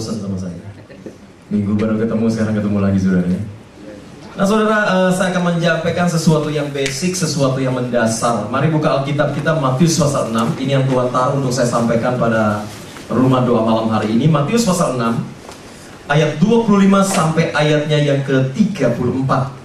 [0.00, 0.56] bosan sama saya.
[1.52, 3.40] Minggu baru ketemu, sekarang ketemu lagi saudara ya.
[4.30, 8.48] Nah saudara, uh, saya akan menyampaikan sesuatu yang basic, sesuatu yang mendasar.
[8.48, 10.56] Mari buka Alkitab kita Matius pasal 6.
[10.56, 12.64] Ini yang Tuhan taruh untuk saya sampaikan pada
[13.12, 14.24] rumah doa malam hari ini.
[14.24, 15.20] Matius pasal 6
[16.08, 19.59] ayat 25 sampai ayatnya yang ke-34.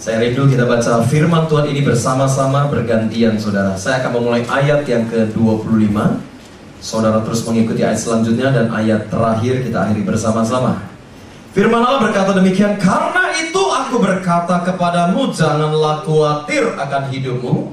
[0.00, 3.76] Saya rindu kita baca firman Tuhan ini bersama-sama bergantian saudara.
[3.76, 5.92] Saya akan memulai ayat yang ke-25.
[6.80, 10.80] Saudara terus mengikuti ayat selanjutnya dan ayat terakhir kita akhiri bersama-sama.
[11.52, 17.68] Firman Allah berkata demikian, karena itu aku berkata kepadamu, janganlah khawatir akan hidupmu,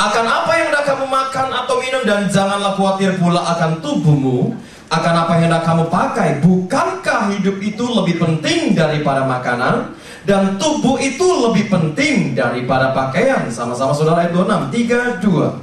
[0.00, 4.56] akan apa yang hendak kamu makan atau minum dan janganlah khawatir pula akan tubuhmu,
[4.88, 6.40] akan apa yang hendak kamu pakai.
[6.40, 9.92] Bukankah hidup itu lebih penting daripada makanan?
[10.26, 13.46] Dan tubuh itu lebih penting daripada pakaian.
[13.46, 15.62] Sama-sama saudara ayat 26, 3, 2.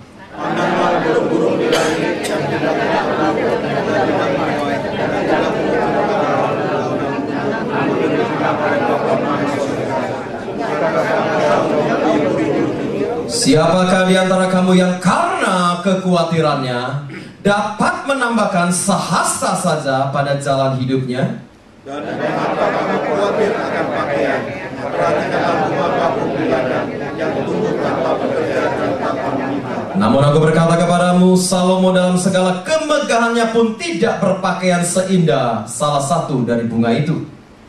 [13.28, 17.12] Siapakah di antara kamu yang karena kekhawatirannya
[17.44, 21.44] dapat menambahkan sehasta saja pada jalan hidupnya?
[21.84, 24.40] Dan mengapa kamu khawatir akan pakaian?
[24.80, 26.88] Perhatikanlah rumah kampung di ladang
[27.20, 29.76] yang tumbuh tanpa pekerjaan dan tanpa meminta.
[30.00, 36.64] Namun aku berkata kepadamu, Salomo dalam segala kemegahannya pun tidak berpakaian seindah salah satu dari
[36.72, 37.20] bunga itu.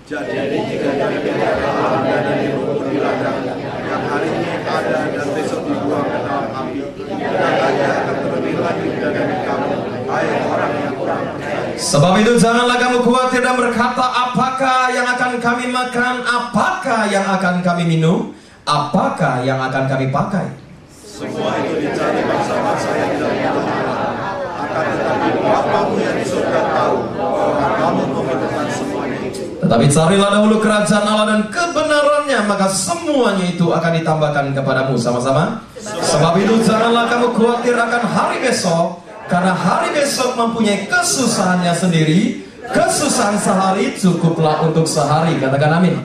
[0.06, 5.66] Jadi jika dari alam dan dari rumput di ladang yang hari ini ada dan besok
[5.66, 9.70] dibuang ke dalam api, tidak akan terlebih lanjut dari kamu,
[10.06, 11.74] hai orang yang kurang percaya.
[11.94, 17.62] Sebab itu janganlah kamu khawatir dan berkata apakah yang akan kami makan, apakah yang akan
[17.62, 18.34] kami minum,
[18.66, 20.42] apakah yang akan kami pakai.
[20.90, 23.54] Semua itu dicari bangsa-bangsa yang tidak.
[24.58, 29.42] Akan tetapi Bapamu yang di surga tahu bahwa kamu membutuhkan semuanya itu.
[29.62, 35.62] Tetapi carilah dahulu kerajaan Allah dan kebenarannya, maka semuanya itu akan ditambahkan kepadamu sama-sama.
[35.78, 43.36] Sebab itu janganlah kamu khawatir akan hari besok, karena hari besok mempunyai kesusahannya sendiri Kesusahan
[43.36, 46.00] sehari cukuplah untuk sehari Katakan amin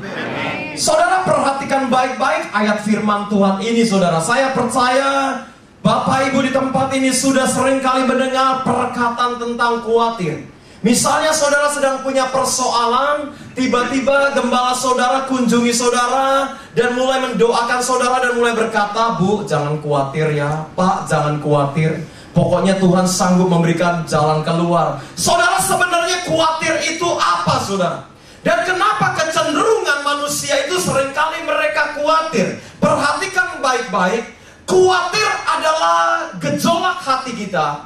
[0.76, 5.44] Saudara perhatikan baik-baik ayat firman Tuhan ini saudara Saya percaya
[5.80, 10.44] Bapak Ibu di tempat ini sudah sering kali mendengar perkataan tentang khawatir
[10.80, 18.40] Misalnya saudara sedang punya persoalan, tiba-tiba gembala saudara kunjungi saudara dan mulai mendoakan saudara dan
[18.40, 20.72] mulai berkata, "Bu, jangan khawatir ya.
[20.80, 22.00] Pak, jangan khawatir.
[22.30, 25.02] Pokoknya Tuhan sanggup memberikan jalan keluar.
[25.18, 28.06] Saudara sebenarnya khawatir itu apa saudara?
[28.46, 32.62] Dan kenapa kecenderungan manusia itu sering kali mereka khawatir?
[32.80, 34.24] Perhatikan baik-baik.
[34.64, 37.84] Khawatir adalah gejolak hati kita.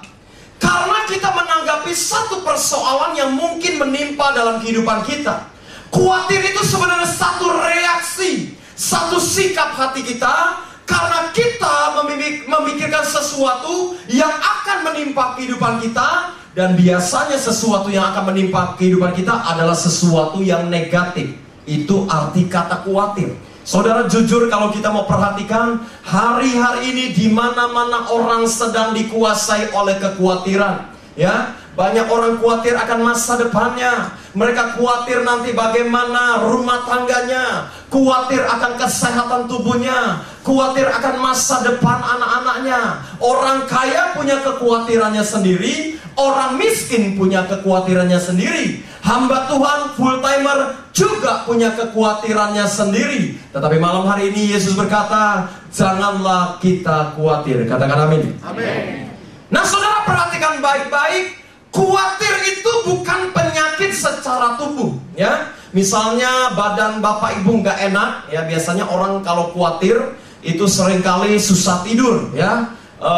[0.59, 5.47] Karena kita menanggapi satu persoalan yang mungkin menimpa dalam kehidupan kita.
[5.89, 12.03] Khawatir itu sebenarnya satu reaksi, satu sikap hati kita karena kita
[12.47, 19.33] memikirkan sesuatu yang akan menimpa kehidupan kita dan biasanya sesuatu yang akan menimpa kehidupan kita
[19.33, 21.33] adalah sesuatu yang negatif.
[21.63, 23.33] Itu arti kata khawatir.
[23.63, 30.91] Saudara jujur kalau kita mau perhatikan hari-hari ini di mana-mana orang sedang dikuasai oleh kekhawatiran,
[31.15, 31.55] ya.
[31.73, 34.13] Banyak orang khawatir akan masa depannya.
[34.37, 43.01] Mereka khawatir nanti bagaimana rumah tangganya, khawatir akan kesehatan tubuhnya, khawatir akan masa depan anak-anaknya.
[43.17, 48.83] Orang kaya punya kekhawatirannya sendiri, orang miskin punya kekhawatirannya sendiri.
[49.03, 53.39] Hamba Tuhan full timer juga punya kekhawatirannya sendiri.
[53.55, 57.65] Tetapi malam hari ini Yesus berkata, janganlah kita khawatir.
[57.65, 58.35] Katakan amin.
[58.45, 59.09] Amin.
[59.49, 61.43] Nah saudara perhatikan baik-baik
[61.73, 65.49] Kuatir itu bukan penyakit secara tubuh, ya.
[65.73, 69.97] Misalnya badan bapak ibu nggak enak, ya biasanya orang kalau khawatir
[70.43, 72.75] itu sering kali susah tidur, ya.
[72.99, 73.13] E,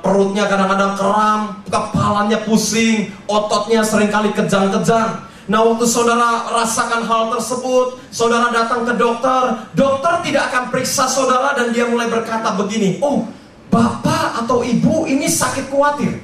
[0.00, 5.28] perutnya kadang-kadang kram, kepalanya pusing, ototnya sering kali kejang-kejang.
[5.52, 11.52] Nah waktu saudara rasakan hal tersebut, saudara datang ke dokter, dokter tidak akan periksa saudara
[11.58, 13.28] dan dia mulai berkata begini, oh
[13.72, 16.20] bapak atau ibu ini sakit khawatir.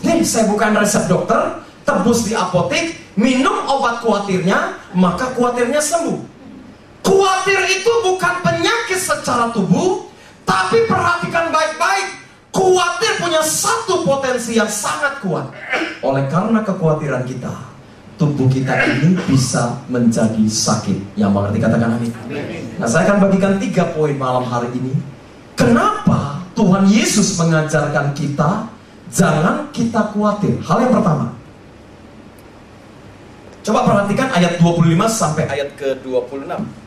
[0.00, 6.39] Nih, saya bukan resep dokter, tebus di apotek, minum obat kuatirnya, maka kuatirnya sembuh.
[7.00, 10.08] Kuatir itu bukan penyakit secara tubuh,
[10.44, 12.20] tapi perhatikan baik-baik.
[12.50, 15.48] Kuatir punya satu potensi yang sangat kuat.
[16.02, 17.54] Oleh karena kekhawatiran kita,
[18.18, 21.16] tubuh kita ini bisa menjadi sakit.
[21.16, 22.12] Yang mengerti katakan amin.
[22.76, 24.92] Nah saya akan bagikan tiga poin malam hari ini.
[25.54, 28.68] Kenapa Tuhan Yesus mengajarkan kita
[29.08, 30.58] jangan kita khawatir.
[30.64, 31.26] Hal yang pertama.
[33.60, 36.79] Coba perhatikan ayat 25 sampai ayat ke-26.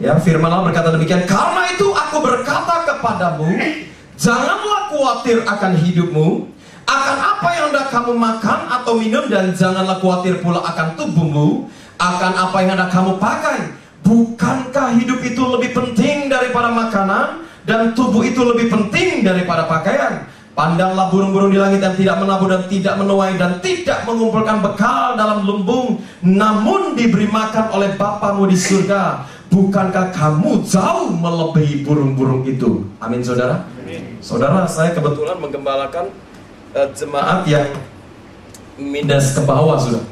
[0.00, 3.52] Ya, firman Allah berkata demikian, "Karena itu aku berkata kepadamu,
[4.16, 6.48] janganlah khawatir akan hidupmu,
[6.88, 11.68] akan apa yang hendak kamu makan atau minum dan janganlah khawatir pula akan tubuhmu
[12.00, 13.58] akan apa yang hendak kamu pakai
[14.02, 21.08] bukankah hidup itu lebih penting daripada makanan dan tubuh itu lebih penting daripada pakaian Pandanglah
[21.14, 26.02] burung-burung di langit yang tidak menabur dan tidak menuai dan tidak mengumpulkan bekal dalam lumbung
[26.20, 29.24] namun diberi makan oleh Bapamu di surga.
[29.50, 32.86] Bukankah kamu jauh melebihi burung-burung itu?
[33.02, 33.66] Amin saudara.
[33.82, 34.22] Amin.
[34.22, 36.14] Saudara, saya kebetulan menggembalakan
[36.70, 37.66] uh, jemaat yang
[38.78, 40.06] minus ke bawah sudah.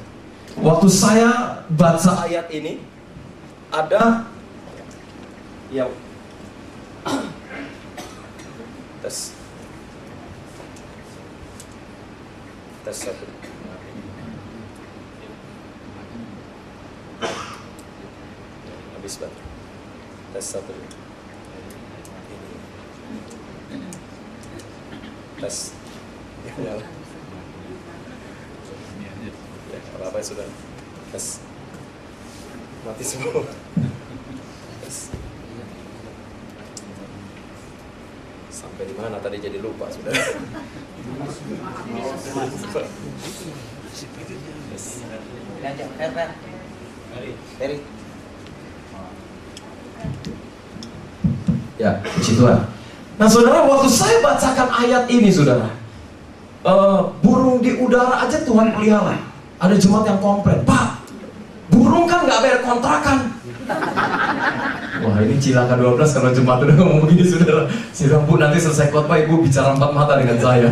[0.58, 2.82] Waktu saya baca ayat ini
[3.70, 4.26] ada
[5.70, 5.94] yang
[9.06, 9.38] tes
[12.82, 13.38] tes satu
[19.08, 19.48] habis baterai
[20.36, 20.74] tes satu
[25.40, 25.56] tes
[26.44, 26.76] ya
[29.96, 30.44] apa apa sudah.
[31.08, 31.40] Tes
[32.84, 33.48] mati semua.
[34.84, 34.96] Tes
[38.52, 39.16] sampai di mana?
[39.24, 40.12] Tadi jadi lupa sudah
[51.78, 52.58] Ya, puji Tuhan.
[53.18, 55.70] Nah, saudara, waktu saya bacakan ayat ini, saudara,
[56.66, 59.14] uh, burung di udara aja Tuhan pelihara.
[59.58, 61.02] Ada jemaat yang komplain, Pak,
[61.70, 63.18] burung kan nggak bayar kontrakan.
[64.98, 67.62] Wah ini cilaka 12 kalau jemaat udah ngomong begini saudara.
[67.94, 70.68] Sidang bu nanti selesai khotbah ibu bicara empat mata dengan saya.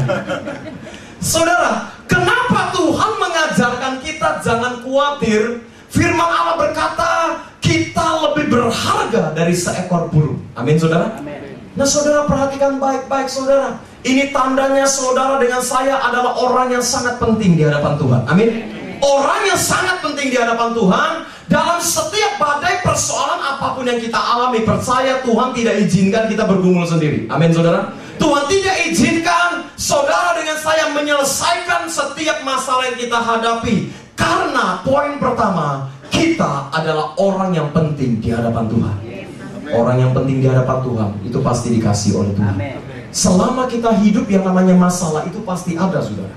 [1.23, 5.62] saudara, kenapa Tuhan mengajarkan kita jangan khawatir?
[5.87, 7.11] Firman Allah berkata
[7.66, 10.38] kita lebih berharga dari seekor burung.
[10.54, 11.18] Amin saudara.
[11.18, 11.58] Amin.
[11.75, 13.82] Nah saudara perhatikan baik-baik saudara.
[14.06, 18.23] Ini tandanya saudara dengan saya adalah orang yang sangat penting di hadapan Tuhan.
[18.30, 18.50] Amin.
[19.02, 21.11] Orang yang sangat penting di hadapan Tuhan
[21.50, 26.87] dalam setiap badai persoalan apa pun yang kita alami percaya Tuhan tidak izinkan kita bergumul
[26.87, 27.28] sendiri.
[27.28, 27.92] Amin saudara.
[28.16, 33.92] Tuhan tidak izinkan saudara dengan saya menyelesaikan setiap masalah yang kita hadapi.
[34.16, 38.96] Karena poin pertama, kita adalah orang yang penting di hadapan Tuhan.
[39.76, 42.56] Orang yang penting di hadapan Tuhan itu pasti dikasih oleh Tuhan.
[43.12, 46.32] Selama kita hidup yang namanya masalah itu pasti ada, saudara.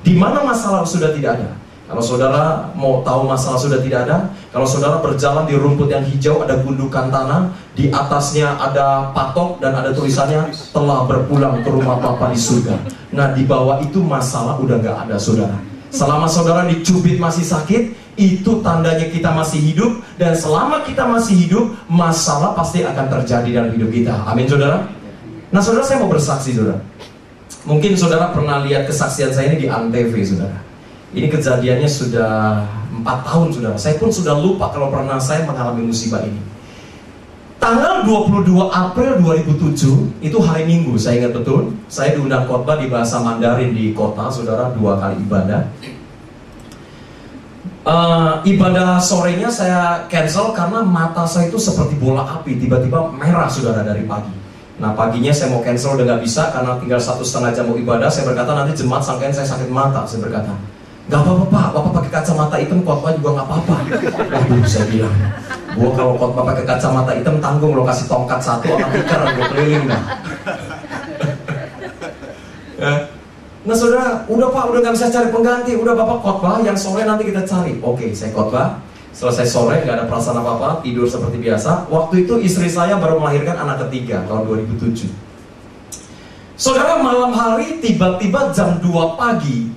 [0.00, 1.58] Di mana masalah sudah tidak ada?
[1.88, 6.44] Kalau saudara mau tahu masalah sudah tidak ada, kalau saudara berjalan di rumput yang hijau
[6.44, 12.28] ada gundukan tanah, di atasnya ada patok dan ada tulisannya telah berpulang ke rumah Bapa
[12.28, 12.76] di surga.
[13.16, 15.56] Nah di bawah itu masalah udah nggak ada saudara.
[15.88, 21.64] Selama saudara dicubit masih sakit, itu tandanya kita masih hidup dan selama kita masih hidup
[21.86, 24.14] masalah pasti akan terjadi dalam hidup kita.
[24.26, 24.90] Amin saudara?
[25.54, 26.82] Nah saudara saya mau bersaksi saudara.
[27.62, 30.58] Mungkin saudara pernah lihat kesaksian saya ini di antv saudara.
[31.14, 32.66] Ini kejadiannya sudah
[33.00, 33.76] empat tahun saudara.
[33.78, 36.42] Saya pun sudah lupa kalau pernah saya mengalami musibah ini.
[37.58, 41.74] Tanggal 22 April 2007 itu hari Minggu, saya ingat betul.
[41.90, 45.66] Saya diundang khotbah di bahasa Mandarin di kota, saudara dua kali ibadah
[47.88, 53.80] uh, ibadah sorenya saya cancel karena mata saya itu seperti bola api tiba-tiba merah saudara
[53.80, 54.30] dari pagi.
[54.78, 58.06] Nah paginya saya mau cancel udah nggak bisa karena tinggal satu setengah jam mau ibadah
[58.12, 60.52] saya berkata nanti jemaat sangkain saya sakit mata saya berkata.
[61.08, 61.66] Nggak apa-apa pak.
[61.72, 63.76] Bapak pakai kacamata hitam khotbah juga nggak apa-apa.
[64.28, 65.16] Waduh saya bilang.
[65.72, 69.84] Gua kalau khotbah pakai kacamata hitam tanggung lo kasih tongkat satu atau tikar gue keliling
[69.88, 70.02] dah
[73.68, 77.28] Nah saudara, udah pak, udah nggak bisa cari pengganti, udah bapak khotbah, yang sore nanti
[77.28, 77.76] kita cari.
[77.84, 78.80] Oke, saya khotbah,
[79.12, 81.84] selesai sore nggak ada perasaan apa apa, tidur seperti biasa.
[81.92, 85.12] Waktu itu istri saya baru melahirkan anak ketiga tahun 2007.
[86.56, 89.68] Saudara malam hari tiba-tiba jam 2 pagi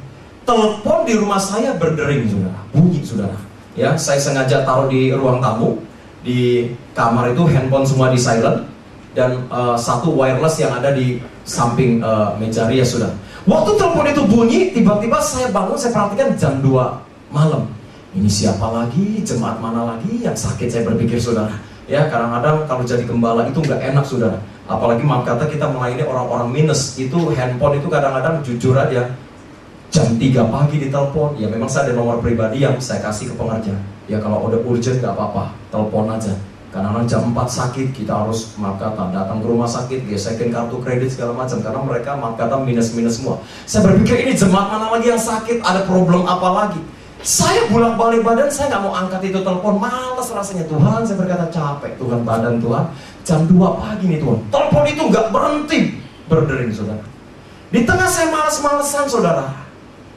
[0.47, 3.37] telepon di rumah saya berdering saudara, bunyi saudara.
[3.75, 5.83] Ya, saya sengaja taruh di ruang tamu,
[6.23, 8.71] di kamar itu handphone semua di silent
[9.11, 13.11] dan uh, satu wireless yang ada di samping uh, meja rias sudah.
[13.49, 17.65] Waktu telepon itu bunyi, tiba-tiba saya bangun, saya perhatikan jam 2 malam.
[18.11, 21.57] Ini siapa lagi, jemaat mana lagi yang sakit, saya berpikir saudara.
[21.89, 24.37] Ya, kadang-kadang kalau jadi gembala itu nggak enak saudara.
[24.69, 29.09] Apalagi maaf kata kita melayani orang-orang minus, itu handphone itu kadang-kadang jujur aja.
[29.91, 33.75] jam 3 pagi ditelepon ya memang saya ada nomor pribadi yang saya kasih ke pengerja
[34.07, 36.31] ya kalau udah urgent nggak apa-apa telepon aja
[36.71, 41.11] karena jam 4 sakit kita harus maaf kata datang ke rumah sakit gesekin kartu kredit
[41.11, 43.43] segala macam karena mereka maaf kata minus-minus semua.
[43.67, 45.59] Saya berpikir ini jemaat mana lagi yang sakit?
[45.59, 46.79] Ada problem apa lagi?
[47.21, 49.77] Saya bolak balik badan saya nggak mau angkat itu telepon.
[49.77, 50.65] Males rasanya.
[50.65, 52.85] Tuhan saya berkata capek Tuhan badan Tuhan.
[53.27, 54.39] Jam 2 pagi nih Tuhan.
[54.47, 55.79] Telepon itu nggak berhenti.
[56.31, 57.03] Berdering saudara.
[57.67, 59.61] Di tengah saya males-malesan saudara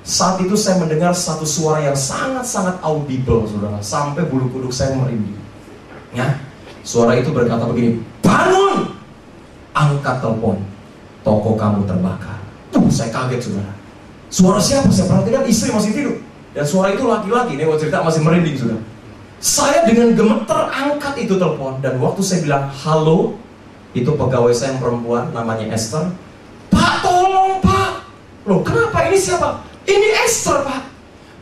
[0.04, 3.80] saat itu saya mendengar satu suara yang sangat-sangat audible, saudara.
[3.80, 5.43] Sampai bulu kuduk saya merinding.
[6.14, 6.38] Ya,
[6.86, 8.94] suara itu berkata begini, bangun,
[9.74, 10.62] angkat telepon,
[11.26, 12.38] toko kamu terbakar.
[12.70, 13.74] Tuh, saya kaget, saudara.
[14.30, 14.90] Suara siapa?
[14.94, 16.16] Saya perhatikan istri masih tidur.
[16.54, 18.82] Dan suara itu laki-laki, nih cerita masih merinding, saudara.
[19.44, 23.36] Saya dengan gemeter angkat itu telepon dan waktu saya bilang halo,
[23.92, 26.08] itu pegawai saya yang perempuan namanya Esther.
[26.72, 28.08] Pak, tolong Pak.
[28.48, 29.60] Loh, kenapa ini siapa?
[29.84, 30.82] Ini Esther pak.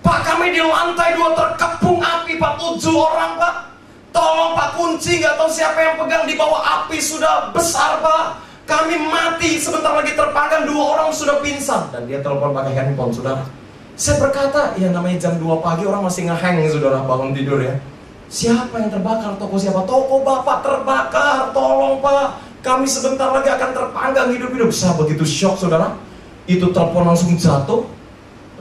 [0.02, 3.54] Pak kami di lantai dua terkepung api pak tujuh orang pak.
[4.12, 8.44] Tolong pak kunci nggak tahu siapa yang pegang di bawah api sudah besar pak.
[8.68, 13.42] Kami mati sebentar lagi terpanggang dua orang sudah pingsan dan dia telepon pakai handphone saudara.
[13.98, 17.76] Saya berkata ya namanya jam 2 pagi orang masih ngeheng saudara bangun tidur ya.
[18.32, 19.36] Siapa yang terbakar?
[19.36, 19.84] Toko siapa?
[19.84, 21.52] Toko bapak terbakar.
[21.52, 22.40] Tolong pak.
[22.64, 24.72] Kami sebentar lagi akan terpanggang hidup-hidup.
[24.72, 25.92] Saya begitu shock saudara.
[26.48, 27.84] Itu telepon langsung jatuh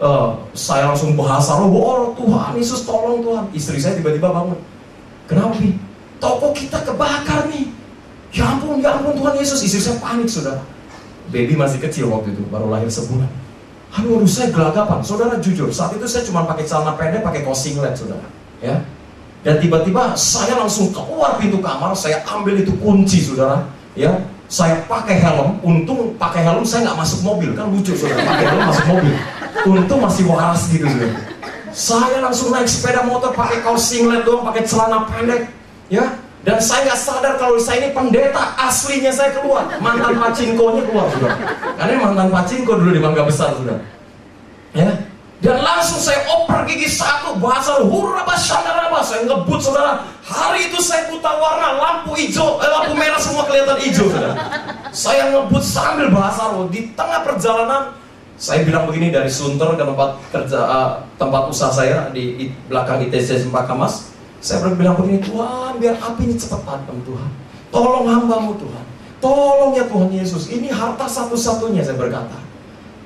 [0.02, 3.46] uh, saya langsung bahasa roh, oh Tuhan Yesus tolong Tuhan.
[3.54, 4.58] Istri saya tiba-tiba bangun.
[5.32, 5.80] Kenapa nih?
[6.20, 7.72] Toko kita kebakar nih.
[8.36, 9.64] Ya ampun, ya ampun Tuhan Yesus.
[9.64, 10.60] Istri saya panik saudara.
[11.32, 13.32] Baby masih kecil waktu itu, baru lahir sebulan.
[13.96, 15.00] Aduh, aduh saya gelagapan.
[15.00, 18.28] Saudara jujur, saat itu saya cuma pakai celana pendek, pakai kaos singlet saudara.
[18.60, 18.84] Ya,
[19.42, 23.66] dan tiba-tiba saya langsung keluar pintu kamar, saya ambil itu kunci saudara.
[23.98, 28.46] Ya, saya pakai helm, untung pakai helm saya nggak masuk mobil, kan lucu saudara, pakai
[28.52, 29.14] helm masuk mobil.
[29.62, 31.12] Untung masih waras gitu sih.
[31.72, 35.52] Saya langsung naik sepeda motor pakai kaos singlet doang, pakai celana pendek,
[35.88, 36.20] ya.
[36.42, 41.32] Dan saya nggak sadar kalau saya ini pendeta aslinya saya keluar, mantan pacinkonya keluar sudah.
[41.78, 43.78] Karena mantan pacinko dulu di Mangga Besar sudah.
[44.74, 44.90] Ya,
[45.42, 51.10] dan langsung saya oper gigi satu bahasa hurraba syandaraba saya ngebut saudara hari itu saya
[51.10, 54.38] buta warna lampu hijau eh, lampu merah semua kelihatan hijau saudara
[54.94, 57.90] saya ngebut sambil bahasa roh di tengah perjalanan
[58.42, 63.46] saya bilang begini dari Sunter ke tempat kerja uh, tempat usaha saya di, belakang ITC
[63.46, 64.10] Sempak Kamas.
[64.42, 67.30] Saya bilang begini, Tuhan biar apinya cepat padam Tuhan.
[67.70, 68.86] Tolong hambamu Tuhan.
[69.22, 70.50] Tolong ya Tuhan Yesus.
[70.50, 72.42] Ini harta satu-satunya saya berkata.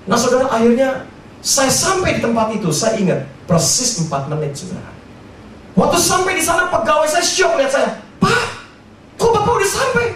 [0.07, 1.03] Nah saudara akhirnya
[1.43, 4.95] saya sampai di tempat itu, saya ingat persis 4 menit saudara.
[5.75, 7.99] Waktu sampai di sana pegawai saya shock lihat saya.
[8.23, 8.47] Pak,
[9.19, 10.14] kok bapak udah sampai?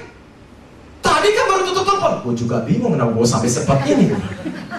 [1.29, 2.13] Tadi kan baru tutup telepon.
[2.25, 4.09] Gue juga bingung kenapa gue sampai cepat ini.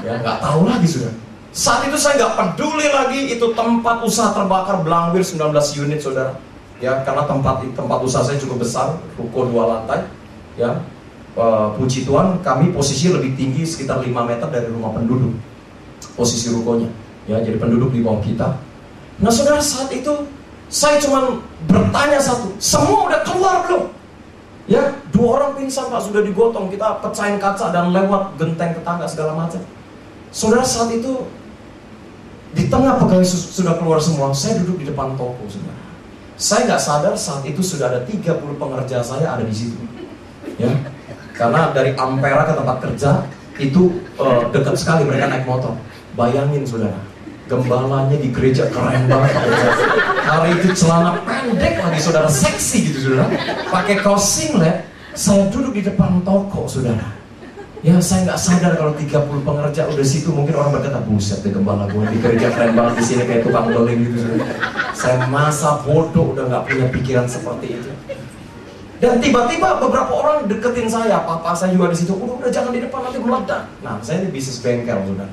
[0.02, 1.14] Ya nggak tahu lagi sudah.
[1.54, 5.46] Saat itu saya nggak peduli lagi itu tempat usaha terbakar Blangwir 19
[5.78, 6.34] unit saudara.
[6.82, 10.10] Ya karena tempat tempat usaha saya cukup besar ruko dua lantai.
[10.58, 10.82] Ya
[11.38, 15.30] uh, puji Tuhan kami posisi lebih tinggi sekitar 5 meter dari rumah penduduk
[16.18, 16.90] posisi rukonya.
[17.30, 18.58] Ya jadi penduduk di bawah kita.
[19.22, 20.26] Nah saudara saat itu
[20.66, 21.38] saya cuma
[21.70, 23.99] bertanya satu semua udah keluar belum
[24.70, 29.34] ya dua orang pingsan pak sudah digotong kita pecahin kaca dan lewat genteng tetangga segala
[29.34, 29.58] macam
[30.30, 31.26] Saudara saat itu
[32.54, 35.78] di tengah pegawai sudah keluar semua, saya duduk di depan toko, saudara.
[36.38, 39.76] Saya nggak sadar saat itu sudah ada 30 pengerja saya ada di situ.
[40.56, 40.72] Ya,
[41.34, 43.10] karena dari Ampera ke tempat kerja
[43.60, 45.76] itu uh, dekat sekali mereka naik motor.
[46.14, 46.96] Bayangin saudara,
[47.50, 49.34] gembalanya di gereja keren banget
[50.30, 53.34] Hari itu celana pendek lagi saudara, seksi gitu saudara.
[53.66, 57.18] Pakai kaos singlet, saya duduk di depan toko saudara
[57.80, 61.88] Ya saya nggak sadar kalau 30 pengerja udah situ mungkin orang berkata buset deh gembala
[61.88, 64.20] gue di gereja keren banget di sini kayak tukang doling gitu.
[64.92, 67.90] Saya masa bodoh udah nggak punya pikiran seperti itu.
[69.00, 72.12] Dan tiba-tiba beberapa orang deketin saya, papa saya juga di situ.
[72.12, 73.64] Udah, udah jangan di depan nanti meledak.
[73.80, 75.28] Nah saya ini bisnis bengkel sudah.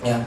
[0.00, 0.24] Ya.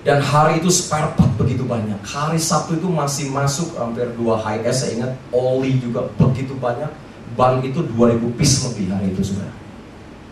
[0.00, 2.00] Dan hari itu spare part begitu banyak.
[2.00, 4.84] Hari Sabtu itu masih masuk hampir dua high S.
[4.84, 6.88] Saya ingat oli juga begitu banyak.
[7.36, 9.46] Ban itu 2000 piece lebih hari itu sudah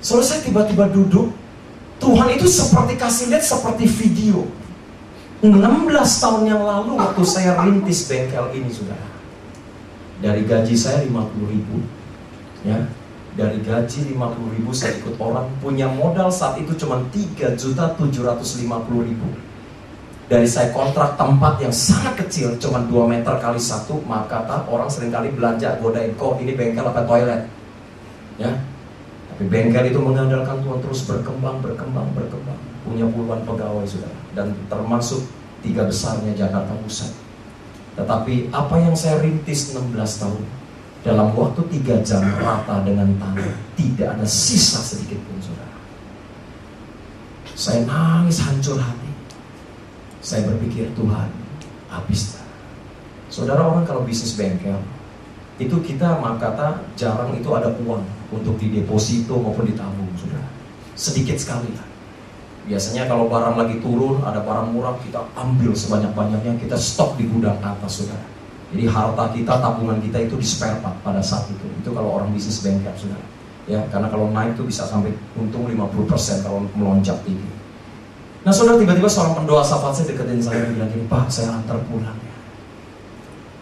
[0.02, 1.34] saya tiba-tiba duduk,
[1.98, 4.46] Tuhan itu seperti kasih lihat seperti video.
[5.42, 5.54] 16
[6.22, 9.10] tahun yang lalu waktu saya rintis bengkel ini saudara.
[10.18, 11.78] Dari gaji saya 50 ribu.
[12.66, 12.90] Ya,
[13.38, 18.66] dari gaji 50 ribu saya ikut orang punya modal saat itu cuma 3 juta 750
[19.06, 19.28] ribu
[20.28, 24.88] dari saya kontrak tempat yang sangat kecil cuma 2 meter kali satu maaf kata orang
[24.92, 27.42] sering kali belanja godain kok ini bengkel apa toilet
[28.36, 28.52] ya
[29.38, 32.58] tapi bengkel itu mengandalkan Tuhan terus berkembang, berkembang, berkembang.
[32.82, 35.22] punya puluhan pegawai sudah dan termasuk
[35.62, 37.12] tiga besarnya Jakarta Pusat.
[38.00, 40.42] Tetapi apa yang saya rintis 16 tahun
[41.06, 45.76] dalam waktu tiga jam rata dengan tanah tidak ada sisa sedikit pun saudara.
[47.54, 49.07] Saya nangis hancur hati.
[50.18, 51.28] Saya berpikir Tuhan
[51.88, 52.38] habis.
[53.28, 54.78] Saudara orang kalau bisnis bengkel
[55.58, 60.46] itu kita maka kata jarang itu ada uang untuk dideposito maupun ditabung saudara.
[60.94, 61.86] Sedikit sekali lah.
[62.68, 67.56] Biasanya kalau barang lagi turun, ada barang murah, kita ambil sebanyak-banyaknya, kita stok di gudang
[67.64, 68.20] atas, saudara.
[68.68, 70.44] Jadi harta kita, tabungan kita itu di
[71.00, 71.64] pada saat itu.
[71.80, 73.24] Itu kalau orang bisnis bengkel, saudara.
[73.64, 77.48] Ya, karena kalau naik itu bisa sampai untung 50% kalau melonjak tinggi.
[78.46, 82.14] Nah, saudara tiba-tiba seorang pendoa sahabat saya deketin saya bilang gini, Pak, saya antar pulang.
[82.14, 82.34] Ya.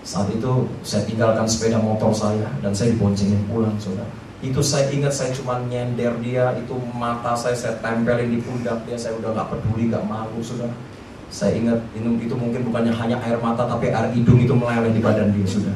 [0.05, 4.07] Saat itu saya tinggalkan sepeda motor saya dan saya diboncengin pulang, saudara.
[4.45, 8.95] Itu saya ingat saya cuma nyender dia itu mata saya saya tempelin di pundak dia
[9.01, 10.69] saya udah nggak peduli nggak malu sudah
[11.33, 15.03] saya ingat itu, itu mungkin bukannya hanya air mata tapi air hidung itu meleleh di
[15.03, 15.75] badan dia sudah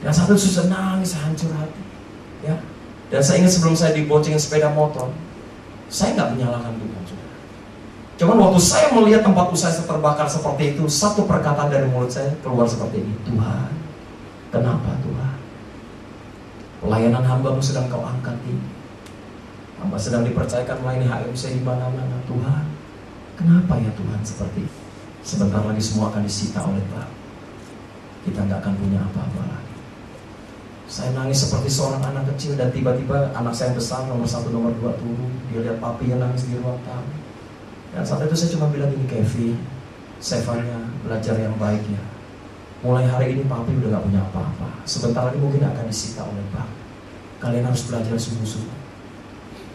[0.00, 1.82] dan satu susah nangis hancur hati
[2.42, 2.56] ya.
[3.06, 5.12] Dan saya ingat sebelum saya diboncengin sepeda motor
[5.92, 7.02] saya nggak menyalahkan Tuhan
[8.16, 12.32] cuman waktu saya melihat tempat usaha saya terbakar seperti itu satu perkataan dari mulut saya
[12.40, 13.70] keluar seperti ini Tuhan
[14.50, 15.36] kenapa Tuhan
[16.86, 18.62] Pelayanan hambamu sedang kau angkat ini.
[19.82, 22.20] Hamba sedang dipercayakan melayani HMC di mana-mana.
[22.30, 22.62] Tuhan,
[23.34, 24.74] kenapa ya Tuhan seperti ini?
[25.26, 27.10] Sebentar lagi semua akan disita oleh Tuhan.
[28.28, 29.74] Kita nggak akan punya apa-apa lagi.
[30.86, 34.70] Saya nangis seperti seorang anak kecil dan tiba-tiba anak saya yang besar nomor satu nomor
[34.78, 35.32] dua turun.
[35.50, 37.15] Dia lihat papi yang nangis di ruang tamu.
[37.96, 39.56] Dan saat itu saya cuma bilang ini Kevin,
[40.20, 42.02] Sevanya belajar yang baik ya
[42.84, 44.68] mulai hari ini papi udah gak punya apa-apa.
[44.84, 46.68] Sebentar lagi mungkin akan disita oleh Pak.
[47.40, 48.78] Kalian harus belajar sungguh-sungguh.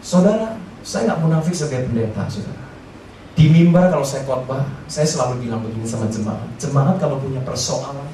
[0.02, 2.64] Saudara, saya nggak munafik sebagai pendeta, saudara.
[3.38, 6.42] Di mimbar kalau saya khotbah, saya selalu bilang begini sama jemaat.
[6.58, 8.08] Jemaat kalau punya persoalan,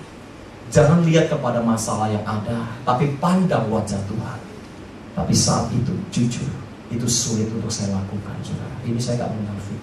[0.69, 4.41] jangan lihat kepada masalah yang ada, tapi pandang wajah Tuhan.
[5.17, 6.47] Tapi saat itu, jujur,
[6.93, 8.77] itu sulit untuk saya lakukan, saudara.
[8.85, 9.81] Ini saya nggak munafik.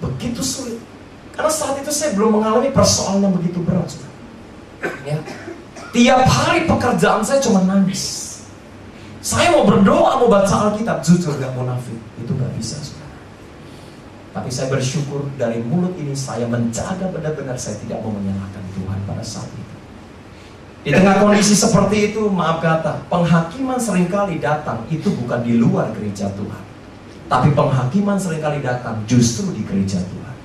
[0.00, 0.80] Begitu sulit.
[1.36, 3.92] Karena saat itu saya belum mengalami persoalan yang begitu berat.
[5.04, 5.20] Ya.
[5.92, 8.26] Tiap hari pekerjaan saya cuma nangis.
[9.20, 11.98] Saya mau berdoa, mau baca Alkitab, jujur gak munafik.
[12.20, 13.16] Itu gak bisa, saudara.
[14.36, 19.24] Tapi saya bersyukur dari mulut ini saya menjaga benar-benar saya tidak mau menyalahkan Tuhan pada
[19.24, 19.76] saat itu.
[20.86, 25.90] Di tengah kondisi seperti itu, maaf kata, penghakiman sering kali datang itu bukan di luar
[25.96, 26.65] gereja Tuhan.
[27.26, 30.36] Tapi penghakiman sering kali datang justru di gereja Tuhan.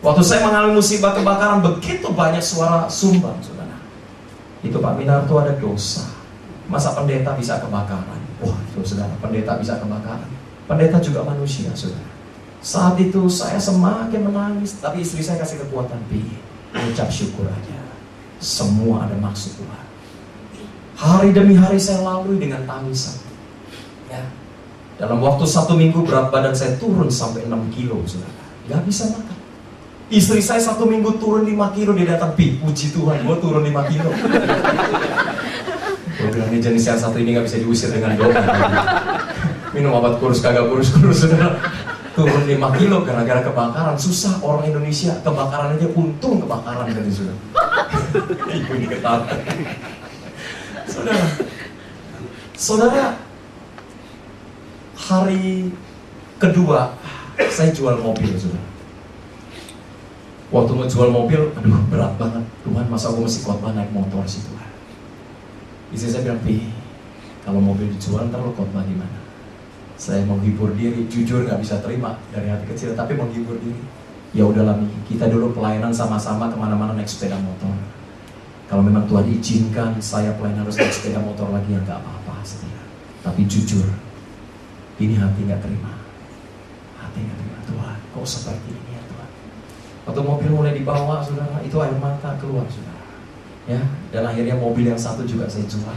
[0.00, 3.76] Waktu saya mengalami musibah kebakaran, begitu banyak suara sumbang, saudara.
[4.64, 6.08] Itu Pak Minarto ada dosa.
[6.72, 8.20] Masa pendeta bisa kebakaran?
[8.40, 10.30] Wah, itu saudara, pendeta bisa kebakaran.
[10.64, 12.08] Pendeta juga manusia, saudara.
[12.64, 16.24] Saat itu saya semakin menangis, tapi istri saya kasih kekuatan, Bi,
[16.72, 17.76] ucap syukur aja.
[18.40, 19.84] Semua ada maksud Tuhan.
[20.96, 23.20] Hari demi hari saya lalui dengan tangisan.
[24.08, 24.24] Ya.
[25.00, 28.36] Dalam waktu satu minggu berat badan saya turun sampai 6 kilo, saudara.
[28.68, 29.36] Gak bisa makan.
[30.12, 33.72] Istri saya satu minggu turun 5 kilo, dia datang, pi, puji Tuhan, gue turun 5
[33.88, 34.12] kilo.
[36.20, 38.44] gue bilang, jenis yang satu ini gak bisa diusir dengan doa.
[39.72, 41.56] Minum obat kurus, kagak kurus-kurus, saudara.
[42.12, 43.96] Turun 5 kilo gara-gara kebakaran.
[43.96, 47.36] Susah orang Indonesia, kebakaran aja untung kebakaran kan sudah.
[48.52, 48.86] Ibu ini.
[50.84, 51.24] Saudara,
[52.52, 53.29] saudara,
[55.10, 55.74] hari
[56.38, 56.94] kedua
[57.50, 58.70] saya jual mobil, saudara
[60.50, 62.42] Waktu mau jual mobil, aduh berat banget.
[62.66, 64.70] Tuhan masa gue mesti khotbah naik motor sih Tuhan.
[65.94, 66.74] Saya bilang, Pi,
[67.46, 69.14] kalau mobil dijual ntar lo khotbah di mana?
[69.94, 73.78] Saya menghibur diri, jujur nggak bisa terima dari hati kecil, tapi menghibur diri.
[74.34, 77.70] Ya udahlah Mi, kita dulu pelayanan sama-sama ke mana-mana naik sepeda motor.
[78.66, 82.82] Kalau memang Tuhan izinkan saya pelayanan harus naik sepeda motor lagi ya nggak apa-apa setia.
[83.22, 83.86] Tapi jujur,
[85.00, 85.96] ini hati nggak terima.
[87.00, 88.90] Hati nggak terima Tuhan, kok seperti ini?
[90.10, 92.98] Waktu mobil mulai dibawa, saudara, itu air mata keluar, saudara.
[93.68, 93.78] Ya,
[94.10, 95.94] dan akhirnya mobil yang satu juga saya jual.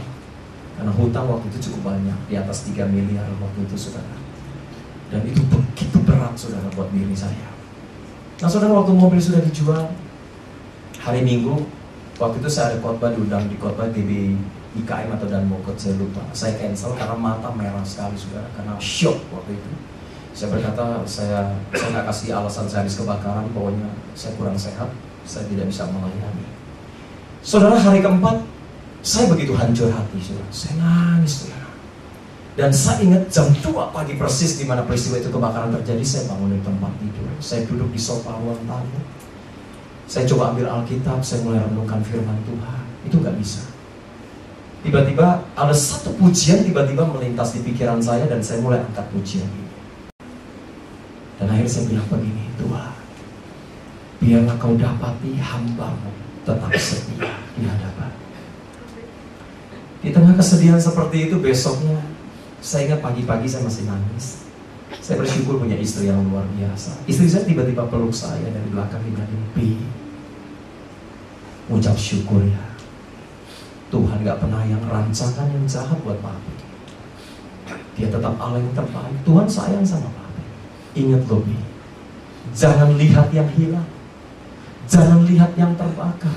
[0.78, 4.14] Karena hutang waktu itu cukup banyak, di atas 3 miliar waktu itu, saudara.
[5.10, 7.48] Dan itu begitu berat, saudara, buat diri saya.
[8.38, 9.88] Nah, saudara, waktu mobil sudah dijual,
[11.00, 11.64] hari Minggu,
[12.20, 14.36] waktu itu saya ada khotbah diundang di khotbah DB
[14.74, 16.22] IKM atau dan Bogor, saya lupa.
[16.34, 19.70] Saya cancel karena mata merah sekali, saudara, karena shock waktu itu
[20.34, 23.86] saya berkata saya saya nggak kasih alasan saya habis kebakaran pokoknya
[24.18, 24.90] saya kurang sehat
[25.22, 26.44] saya tidak bisa melayani
[27.38, 28.42] saudara hari keempat
[28.98, 31.62] saya begitu hancur hati saudara saya nangis saudara
[32.54, 36.54] Dan saya ingat jam 2 pagi persis di mana peristiwa itu kebakaran terjadi, saya bangun
[36.54, 37.26] dari tempat tidur.
[37.42, 39.02] Saya duduk di sofa ruang tamu.
[40.06, 42.82] Saya coba ambil Alkitab, saya mulai renungkan firman Tuhan.
[43.10, 43.73] Itu nggak bisa.
[44.84, 49.48] Tiba-tiba ada satu pujian tiba-tiba melintas di pikiran saya dan saya mulai angkat pujian.
[51.40, 52.92] Dan akhirnya saya bilang begini, Tuhan,
[54.20, 56.12] biarlah kau dapati hambamu
[56.44, 58.12] tetap setia di hadapan.
[60.04, 61.96] Di tengah kesedihan seperti itu besoknya
[62.60, 64.44] saya ingat pagi-pagi saya masih nangis.
[65.00, 67.08] Saya bersyukur punya istri yang luar biasa.
[67.08, 69.80] Istri saya tiba-tiba peluk saya dari belakang bilang, Bi,
[71.72, 72.73] ucap syukur ya.
[73.94, 76.54] Tuhan gak pernah yang rancangan yang jahat buat papi.
[77.94, 79.22] Dia tetap Allah yang terbaik.
[79.22, 80.42] Tuhan sayang sama papi.
[80.98, 81.54] Ingat Bi.
[82.50, 83.86] Jangan lihat yang hilang.
[84.90, 86.34] Jangan lihat yang terbakar.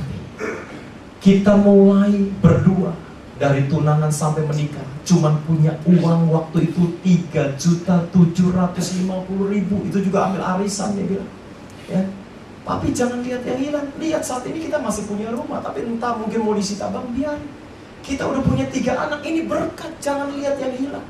[1.17, 2.93] Kita mulai berdua
[3.41, 6.99] dari tunangan sampai menikah cuman punya uang waktu itu
[7.31, 11.31] 3 juta 750 ribu itu juga ambil arisan dia bilang
[11.87, 12.01] ya
[12.67, 13.87] tapi jangan lihat yang hilang.
[13.95, 17.39] Lihat saat ini kita masih punya rumah tapi entah mungkin mau disita bang biar
[18.03, 21.07] kita udah punya tiga anak ini berkat jangan lihat yang hilang.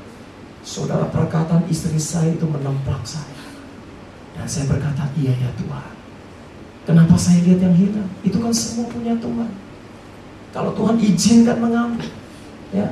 [0.62, 3.38] Saudara perkataan istri saya itu menemplak saya.
[4.38, 5.94] Dan saya berkata iya ya Tuhan.
[6.86, 8.10] Kenapa saya lihat yang hilang?
[8.22, 9.50] Itu kan semua punya Tuhan.
[10.54, 12.08] Kalau Tuhan izinkan mengambil,
[12.72, 12.88] ya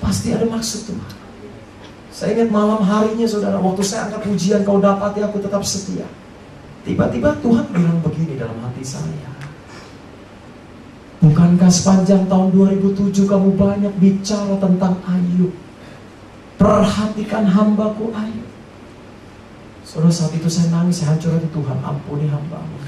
[0.00, 1.12] pasti ada maksud Tuhan.
[2.08, 6.08] Saya ingat malam harinya saudara, waktu saya angkat pujian kau dapat ya aku tetap setia.
[6.88, 9.28] Tiba-tiba Tuhan bilang begini dalam hati saya.
[11.20, 15.52] Bukankah sepanjang tahun 2007 kamu banyak bicara tentang Ayub?
[16.56, 18.48] Perhatikan hambaku Ayub.
[19.84, 22.80] Saudara saat itu saya nangis, saya hancur hati Tuhan, ampuni hambamu.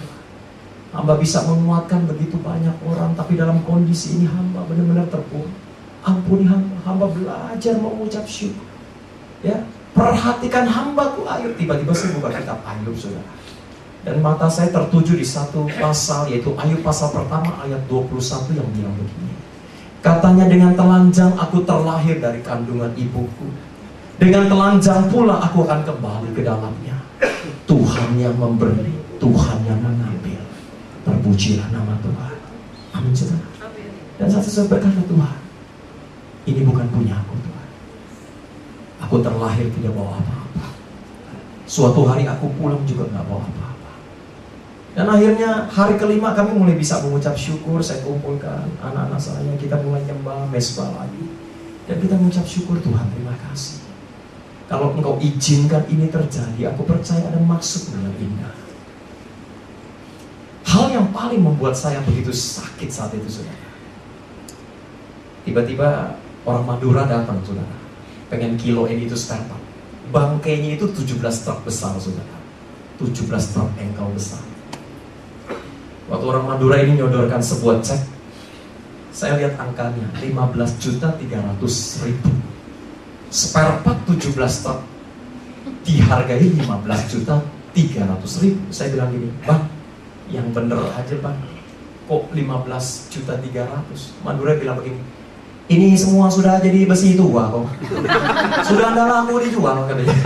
[0.96, 5.52] Hamba bisa menguatkan begitu banyak orang, tapi dalam kondisi ini hamba benar-benar terpuruk.
[6.08, 8.64] Ampuni hamba, hamba belajar mengucap syukur.
[9.44, 9.60] Ya,
[9.92, 11.52] perhatikan hambaku Ayub.
[11.60, 13.28] Tiba-tiba saya buka kitab Ayub, saudara.
[14.00, 18.96] Dan mata saya tertuju di satu pasal, yaitu Ayub pasal pertama ayat 21 yang bilang
[18.96, 19.36] begini.
[20.00, 23.48] Katanya dengan telanjang aku terlahir dari kandungan ibuku.
[24.16, 26.96] Dengan telanjang pula aku akan kembali ke dalamnya.
[27.68, 28.88] Tuhan yang memberi,
[29.20, 30.40] Tuhan yang mengambil.
[31.04, 32.36] Terpujilah nama Tuhan.
[32.96, 33.48] Amin saudara.
[34.16, 35.36] Dan satu saat berkata Tuhan,
[36.48, 37.68] ini bukan punya aku Tuhan.
[39.04, 40.66] Aku terlahir tidak bawa apa-apa.
[41.68, 43.69] Suatu hari aku pulang juga nggak bawa apa-apa.
[45.00, 47.80] Dan akhirnya hari kelima kami mulai bisa mengucap syukur.
[47.80, 49.48] Saya kumpulkan anak-anak saya.
[49.56, 51.24] Kita mulai nyembah mesbah lagi.
[51.88, 53.80] Dan kita mengucap syukur Tuhan terima kasih.
[54.68, 58.52] Kalau engkau izinkan ini terjadi, aku percaya ada maksud yang indah.
[60.68, 63.72] Hal yang paling membuat saya begitu sakit saat itu, saudara.
[65.48, 66.12] Tiba-tiba
[66.44, 67.72] orang Madura datang, saudara.
[68.28, 69.64] Pengen kilo ini itu part.
[70.12, 72.36] Bangkainya itu 17 truk besar, saudara.
[73.00, 73.16] 17
[73.56, 74.49] truk engkau besar.
[76.10, 78.02] Waktu orang Madura ini nyodorkan sebuah cek,
[79.14, 82.30] saya lihat angkanya 15 juta 300 ribu.
[83.30, 84.82] Spare part 17 truk
[85.86, 86.66] dihargai 15
[87.14, 87.38] juta
[87.78, 88.60] 300 ribu.
[88.74, 89.62] Saya bilang gini, bang,
[90.34, 91.38] yang bener aja bang.
[92.10, 94.98] Kok 15 juta 300 Madura bilang begini
[95.70, 97.62] ini semua sudah jadi besi tua kok.
[98.66, 100.18] Sudah anda laku dijual katanya.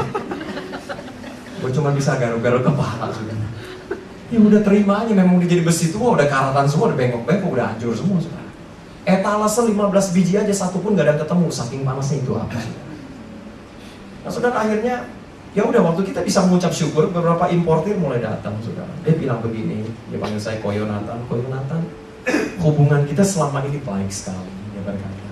[1.60, 3.36] Gue cuma bisa garuk-garuk kepala sudah
[4.34, 7.66] ya udah terima aja memang udah jadi besi tua udah karatan semua udah bengkok-bengkok udah
[7.70, 8.42] hancur semua sudah
[9.06, 12.58] etalase 15 biji aja satu pun gak ada ketemu saking panasnya itu apa
[14.26, 15.06] nah saudara akhirnya
[15.54, 18.90] Ya udah waktu kita bisa mengucap syukur beberapa importir mulai datang saudara.
[19.06, 21.78] Dia bilang begini, dia panggil saya Koyonatan, Koyonatan.
[22.58, 24.50] Hubungan kita selama ini baik sekali.
[24.74, 25.30] Dia berkata,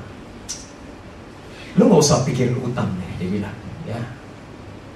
[1.74, 3.56] lu nggak usah pikirin utang deh, dia bilang.
[3.82, 3.98] Ya,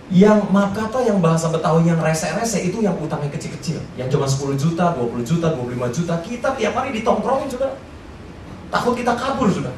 [0.06, 4.94] yang maaf yang bahasa Betawi yang rese-rese itu yang utangnya kecil-kecil yang cuma 10 juta,
[4.94, 7.74] 20 juta, 25 juta kita tiap hari ditongkrongin sudah
[8.70, 9.74] takut kita kabur sudah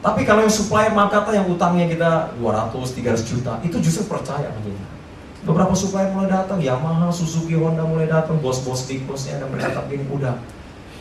[0.00, 4.84] tapi kalau yang supplier maaf yang utangnya kita 200, 300 juta, itu justru percaya kita.
[5.44, 10.04] Beberapa supplier mulai datang, Yamaha, Suzuki, Honda mulai datang, bos-bos big bossnya ada mereka gini,
[10.08, 10.40] udah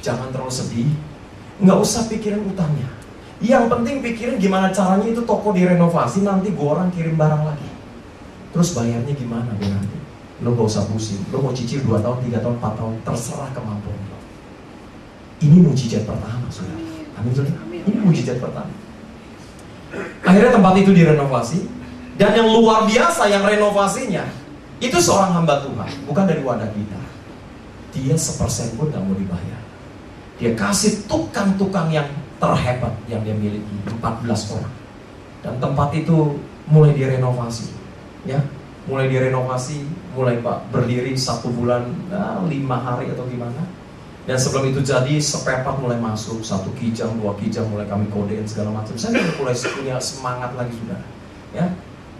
[0.03, 0.89] jangan terlalu sedih,
[1.63, 2.91] nggak usah pikirin utangnya.
[3.39, 7.68] Yang penting pikirin gimana caranya itu toko direnovasi, nanti gua orang kirim barang lagi.
[8.49, 9.97] Terus bayarnya gimana biar nanti?
[10.39, 13.99] Lo gak usah pusing, lo mau cicil 2 tahun, 3 tahun, 4 tahun, terserah kemampuan
[14.07, 14.19] lo.
[15.43, 16.79] Ini mujizat pertama, saudara.
[17.19, 17.59] Amin, saudara.
[17.67, 18.71] Ini mujizat pertama.
[20.23, 21.59] Akhirnya tempat itu direnovasi
[22.15, 24.27] dan yang luar biasa yang renovasinya
[24.79, 26.99] itu seorang hamba Tuhan, bukan dari wadah kita.
[27.89, 29.59] Dia sepersen pun gak mau dibayar.
[30.39, 32.07] Dia kasih tukang-tukang yang
[32.39, 34.73] terhebat yang dia miliki, 14 orang.
[35.43, 36.39] Dan tempat itu
[36.71, 37.78] mulai direnovasi.
[38.27, 38.43] Ya,
[38.89, 39.85] mulai direnovasi,
[40.17, 43.63] mulai Pak berdiri satu bulan, nah, lima hari atau gimana.
[44.27, 48.75] Dan sebelum itu jadi sepepak mulai masuk satu kijang, dua kijang mulai kami kodein segala
[48.75, 48.93] macam.
[48.93, 51.01] Saya mulai punya semangat lagi sudah.
[51.49, 51.65] Ya,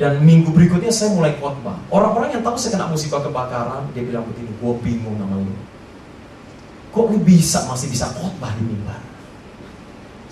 [0.02, 1.78] dan minggu berikutnya saya mulai khotbah.
[1.94, 5.54] Orang-orang yang tahu saya kena musibah kebakaran, dia bilang begini, gue bingung sama lu.
[6.90, 8.98] Kok lu bisa masih bisa khotbah di mimbar?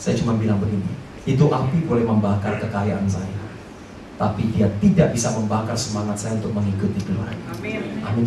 [0.01, 0.89] Saya cuma bilang begini,
[1.29, 3.36] itu api boleh membakar kekayaan saya
[4.17, 7.37] tapi dia tidak bisa membakar semangat saya untuk mengikuti Tuhan.
[7.53, 8.01] Amin.
[8.01, 8.25] Amin.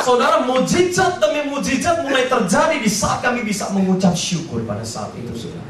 [0.00, 5.30] Saudara, mujizat demi mujizat mulai terjadi di saat kami bisa mengucap syukur pada saat itu,
[5.36, 5.68] saudara.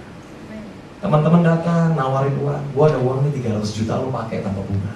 [1.03, 2.65] Teman-teman datang, nawarin uang.
[2.71, 4.95] Gua ada uang nih 300 juta, lo pakai tanpa bunga.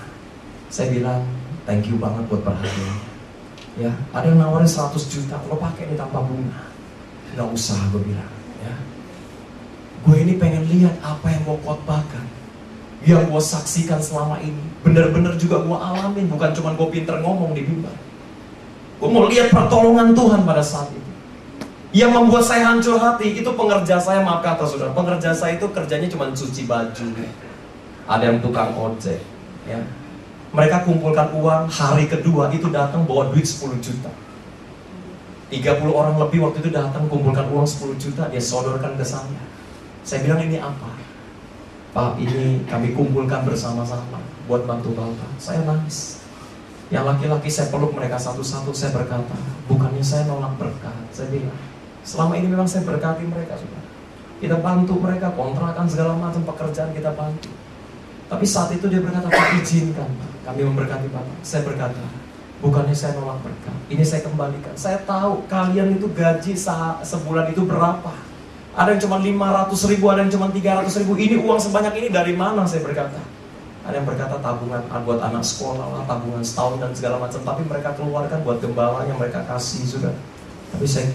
[0.70, 1.26] Saya bilang,
[1.66, 2.94] thank you banget buat perhatian.
[3.74, 6.70] Ya, ada yang nawarin 100 juta, lo pakai nih tanpa bunga.
[7.34, 8.33] Gak usah, gue bilang
[10.04, 12.26] gue ini pengen lihat apa yang gue khotbahkan.
[13.04, 17.64] Yang gue saksikan selama ini bener-bener juga gue alamin bukan cuma gue pinter ngomong di
[17.64, 17.96] mimbar.
[19.00, 21.10] Gue mau lihat pertolongan Tuhan pada saat itu.
[21.94, 26.08] Yang membuat saya hancur hati itu pengerja saya maaf kata saudara pengerja saya itu kerjanya
[26.08, 27.06] cuma cuci baju.
[28.04, 29.20] Ada yang tukang ojek
[29.64, 29.80] ya.
[30.54, 34.12] Mereka kumpulkan uang hari kedua itu datang bawa duit 10 juta.
[35.48, 39.53] 30 orang lebih waktu itu datang kumpulkan uang 10 juta dia sodorkan ke saya
[40.04, 40.92] saya bilang ini apa?
[41.96, 45.30] Pak, ini kami kumpulkan bersama-sama buat bantu Bapak.
[45.40, 46.20] Saya nangis.
[46.92, 49.32] Yang laki-laki saya peluk mereka satu-satu, saya berkata,
[49.64, 50.92] bukannya saya nolak berkat.
[51.08, 51.56] Saya bilang,
[52.04, 53.80] selama ini memang saya berkati mereka sudah.
[54.36, 57.48] Kita bantu mereka, kontrakan segala macam pekerjaan kita bantu.
[58.28, 61.38] Tapi saat itu dia berkata, Pak izinkan Pak, kami memberkati Bapak.
[61.40, 62.04] Saya berkata,
[62.60, 64.76] bukannya saya nolak berkat, ini saya kembalikan.
[64.76, 66.52] Saya tahu kalian itu gaji
[67.00, 68.33] sebulan itu berapa
[68.74, 71.14] ada yang cuma 500 ribu, ada yang cuma 300 ribu.
[71.14, 73.22] Ini uang sebanyak ini dari mana saya berkata?
[73.86, 77.38] Ada yang berkata tabungan ah, buat anak sekolah lah, tabungan setahun dan segala macam.
[77.38, 80.10] Tapi mereka keluarkan buat gembala yang mereka kasih sudah.
[80.74, 81.06] Tapi saya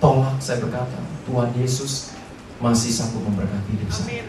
[0.00, 0.96] tolak, saya berkata,
[1.28, 2.16] Tuhan Yesus
[2.56, 4.24] masih sanggup memberkati hidup saya.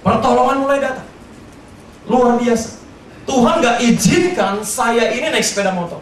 [0.00, 1.08] Pertolongan mulai datang.
[2.08, 2.80] Luar biasa.
[3.22, 6.00] Tuhan gak izinkan saya ini naik sepeda motor.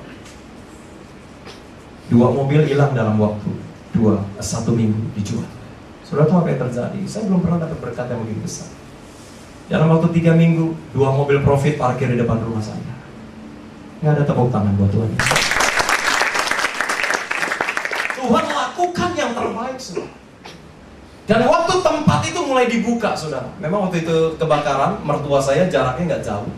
[2.08, 5.46] Dua mobil hilang dalam waktu dua satu minggu dijual.
[6.06, 7.00] Sudah tahu apa yang terjadi?
[7.06, 8.68] Saya belum pernah dapat berkat yang begitu besar.
[9.70, 12.82] Dalam waktu tiga minggu, dua mobil profit parkir di depan rumah saya.
[14.02, 15.10] Nggak ada tepuk tangan buat Tuhan.
[18.18, 20.10] Tuhan lakukan yang terbaik, saudara.
[21.30, 23.46] Dan waktu tempat itu mulai dibuka, saudara.
[23.62, 26.50] Memang waktu itu kebakaran, mertua saya jaraknya nggak jauh.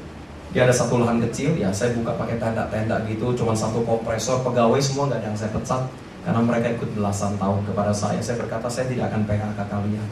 [0.57, 4.81] Dia ada satu lahan kecil, ya saya buka pakai tenda-tenda gitu, cuma satu kompresor, pegawai
[4.81, 5.83] semua nggak ada yang saya pecat
[6.23, 8.23] karena mereka ikut belasan tahun kepada saya.
[8.23, 10.09] Saya berkata, saya tidak akan PHK kalian.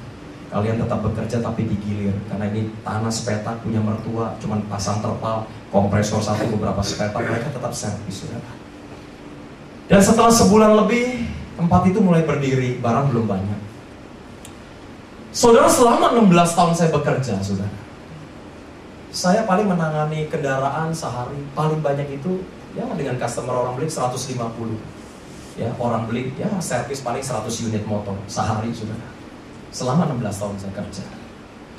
[0.50, 2.14] Kalian tetap bekerja tapi digilir.
[2.26, 7.70] Karena ini tanah sepetak punya mertua, cuman pasang terpal, kompresor satu beberapa sepetak, mereka tetap
[7.70, 8.26] servis.
[9.86, 13.60] Dan setelah sebulan lebih, tempat itu mulai berdiri, barang belum banyak.
[15.30, 17.70] Saudara, selama 16 tahun saya bekerja, saudara.
[19.14, 22.42] Saya paling menangani kendaraan sehari, paling banyak itu
[22.74, 24.98] ya dengan customer orang beli 150
[25.58, 28.96] ya orang beli ya servis paling 100 unit motor sehari sudah.
[29.70, 31.04] Selama 16 tahun saya kerja.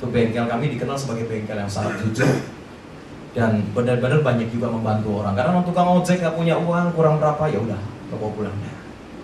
[0.00, 2.28] Itu bengkel kami dikenal sebagai bengkel yang sangat jujur.
[3.32, 5.32] Dan benar-benar banyak juga membantu orang.
[5.32, 7.80] Karena waktu kamu ojek nggak punya uang kurang berapa ya udah
[8.12, 8.56] bawa pulang.
[8.60, 8.72] Ya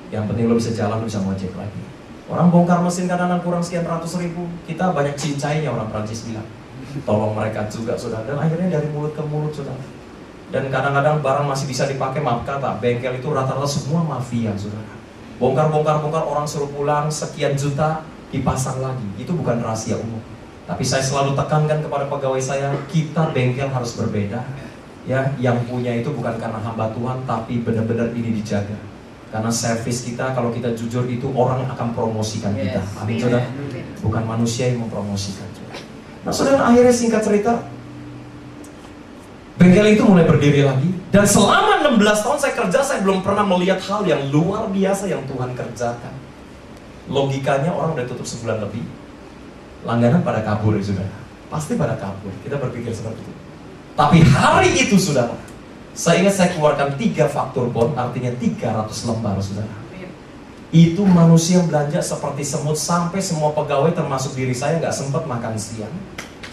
[0.09, 1.83] yang penting lo bisa jalan lo bisa ngojek lagi.
[2.29, 4.45] Orang bongkar mesin kadang-kadang kurang sekian ratus ribu.
[4.69, 6.45] Kita banyak cincainya orang Prancis bilang.
[7.05, 9.77] Tolong mereka juga sudah dan akhirnya dari mulut ke mulut sudah
[10.49, 14.97] dan kadang-kadang barang masih bisa dipakai maaf kata bengkel itu rata-rata semua mafia saudara.
[15.37, 18.01] Bongkar bongkar bongkar orang suruh pulang sekian juta
[18.33, 19.05] dipasang lagi.
[19.21, 20.19] Itu bukan rahasia umum.
[20.65, 24.41] Tapi saya selalu tekankan kepada pegawai saya kita bengkel harus berbeda.
[25.05, 28.77] Ya yang punya itu bukan karena hamba Tuhan tapi benar-benar ini dijaga.
[29.29, 32.81] Karena servis kita kalau kita jujur itu orang akan promosikan kita.
[32.97, 33.45] Amin saudara.
[34.01, 35.45] Bukan manusia yang mempromosikan.
[36.25, 37.69] Nah saudara akhirnya singkat cerita
[39.59, 43.83] Bengkel itu mulai berdiri lagi dan selama 16 tahun saya kerja saya belum pernah melihat
[43.91, 46.15] hal yang luar biasa yang Tuhan kerjakan.
[47.11, 48.87] Logikanya orang udah tutup sebulan lebih,
[49.83, 51.09] langganan pada kabur ya sudah.
[51.51, 52.31] Pasti pada kabur.
[52.47, 53.35] Kita berpikir seperti itu.
[53.99, 55.27] Tapi hari itu sudah,
[55.91, 59.75] saya ingat saya keluarkan tiga faktur bon, artinya 300 lembar saudara.
[60.71, 65.57] Itu manusia yang belanja seperti semut sampai semua pegawai termasuk diri saya nggak sempat makan
[65.57, 65.91] siang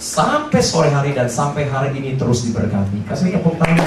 [0.05, 3.01] sampai sore hari dan sampai hari ini terus diberkati.
[3.09, 3.81] Kasih tepuk tangan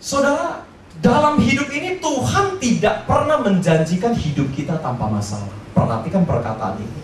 [0.00, 0.64] Saudara,
[1.04, 5.52] dalam hidup ini Tuhan tidak pernah menjanjikan hidup kita tanpa masalah.
[5.76, 7.00] Perhatikan perkataan ini.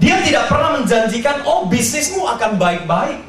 [0.00, 3.28] Dia tidak pernah menjanjikan, oh bisnismu akan baik-baik.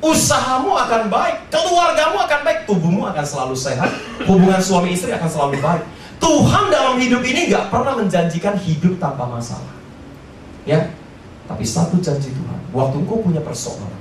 [0.00, 3.90] Usahamu akan baik, keluargamu akan baik, tubuhmu akan selalu sehat,
[4.28, 5.84] hubungan suami istri akan selalu baik.
[6.16, 9.75] Tuhan dalam hidup ini gak pernah menjanjikan hidup tanpa masalah.
[10.66, 10.90] Ya,
[11.46, 13.94] tapi satu janji Tuhan, waktu engkau punya persoalan,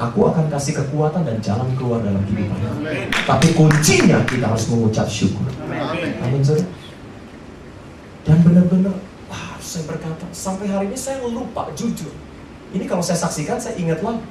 [0.00, 2.58] aku akan kasih kekuatan dan jalan keluar dalam kehidupan.
[3.28, 5.44] Tapi kuncinya kita harus mengucap syukur.
[6.24, 6.64] Amin, saudara.
[8.24, 8.96] Dan benar-benar,
[9.28, 12.10] wah, saya berkata, sampai hari ini saya lupa, jujur.
[12.72, 14.24] Ini kalau saya saksikan, saya ingat lagi.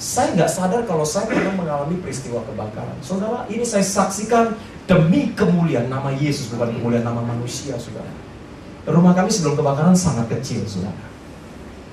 [0.00, 2.96] Saya nggak sadar kalau saya pernah mengalami peristiwa kebakaran.
[3.04, 4.56] Saudara, ini saya saksikan
[4.88, 8.08] demi kemuliaan nama Yesus, bukan kemuliaan nama manusia, saudara.
[8.90, 11.06] Rumah kami sebelum kebakaran sangat kecil, saudara.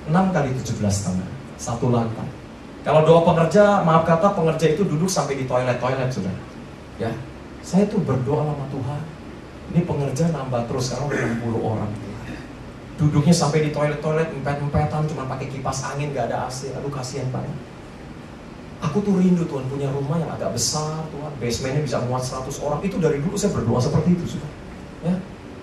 [0.08, 1.28] 6 kali 17 tanah,
[1.60, 2.26] satu lantai.
[2.82, 6.40] Kalau doa pekerja, maaf kata pengerja itu duduk sampai di toilet-toilet, saudara.
[6.96, 7.12] Ya,
[7.62, 9.02] saya tuh berdoa sama Tuhan.
[9.68, 11.90] Ini pengerja nambah terus, sekarang udah 60 orang.
[12.98, 16.72] Duduknya sampai di toilet-toilet, empet-empetan, cuma pakai kipas angin, gak ada AC.
[16.74, 17.54] Aduh, kasihan banget.
[18.78, 22.78] Aku tuh rindu Tuhan punya rumah yang agak besar Tuhan Basementnya bisa muat 100 orang
[22.86, 24.50] Itu dari dulu saya berdoa seperti itu sudah
[25.02, 25.14] Ya,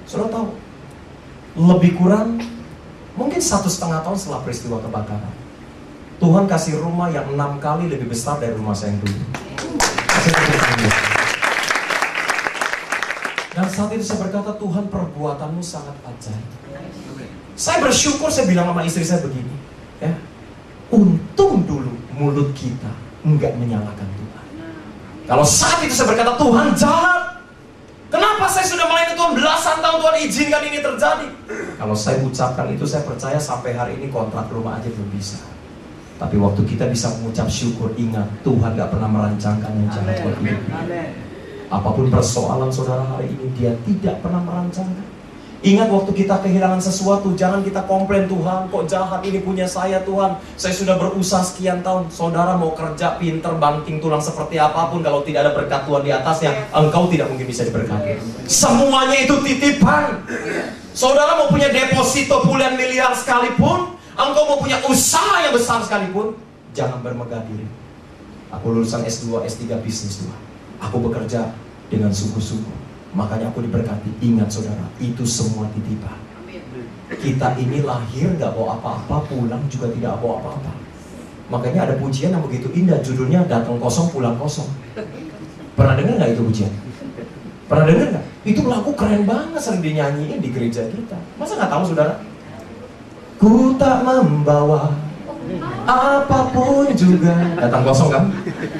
[0.04, 0.52] Sudah tahu
[1.56, 2.40] Lebih kurang
[3.16, 5.34] Mungkin satu setengah tahun setelah peristiwa kebakaran
[6.20, 9.24] Tuhan kasih rumah yang enam kali lebih besar dari rumah saya yang dulu
[13.56, 16.48] Dan saat itu saya berkata Tuhan perbuatanmu sangat ajaib
[17.56, 19.56] Saya bersyukur saya bilang sama istri saya begini
[20.04, 20.12] ya
[20.92, 24.46] Untung dulu mulut kita enggak menyalahkan Tuhan.
[25.26, 27.35] Kalau saat itu saya berkata, Tuhan jahat.
[28.16, 31.28] Kenapa saya sudah melayani Tuhan belasan tahun Tuhan izinkan ini terjadi?
[31.76, 35.36] Kalau saya ucapkan itu saya percaya sampai hari ini kontrak rumah aja belum bisa.
[36.16, 40.64] Tapi waktu kita bisa mengucap syukur, ingat Tuhan gak pernah merancangkan yang jahat buat hidup.
[41.68, 45.15] Apa pun persoalan saudara hari ini, dia tidak pernah merancangkan.
[45.66, 50.38] Ingat waktu kita kehilangan sesuatu, jangan kita komplain Tuhan, kok jahat ini punya saya Tuhan.
[50.54, 52.06] Saya sudah berusaha sekian tahun.
[52.14, 56.14] Saudara mau kerja pinter, banting tulang seperti apa pun, kalau tidak ada berkat Tuhan di
[56.14, 58.14] atasnya, engkau tidak mungkin bisa diberkati.
[58.46, 60.22] Semuanya itu titipan.
[60.94, 66.38] Saudara mau punya deposito puluhan miliar sekalipun, engkau mau punya usaha yang besar sekalipun,
[66.78, 67.66] jangan bermegah diri.
[68.54, 70.40] Aku lulusan S2, S3 bisnis Tuhan.
[70.78, 71.58] Aku bekerja
[71.90, 72.85] dengan sungguh-sungguh
[73.16, 74.12] Makanya aku diberkati.
[74.20, 76.20] Ingat saudara, itu semua titipan.
[77.06, 80.72] Kita ini lahir nggak bawa apa-apa, pulang juga tidak bawa apa-apa.
[81.48, 84.68] Makanya ada pujian yang begitu indah, judulnya datang kosong pulang kosong.
[85.78, 86.74] Pernah dengar nggak itu pujian?
[87.72, 88.26] Pernah dengar nggak?
[88.46, 91.18] Itu lagu keren banget sering dinyanyiin di gereja kita.
[91.40, 92.14] Masa nggak tahu saudara?
[93.40, 94.92] Ku tak membawa
[95.86, 98.26] apa pun juga datang kosong kan?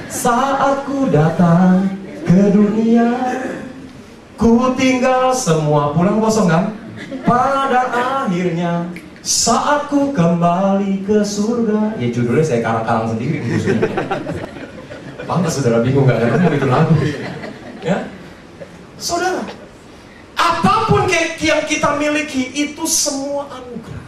[0.10, 1.86] Saat ku datang
[2.26, 3.14] ke dunia
[4.36, 6.76] Ku tinggal semua pulang kosong kan?
[7.24, 7.92] Pada
[8.26, 8.92] akhirnya
[9.26, 11.96] saat ku kembali ke surga.
[11.98, 13.42] Ya judulnya saya karang-karang sendiri
[15.26, 16.94] Bangga saudara bingung gak ketemu itu lagu.
[17.82, 17.98] Ya?
[19.02, 19.42] Saudara
[20.38, 21.10] Apa pun
[21.42, 24.06] yang kita miliki itu semua anugerah.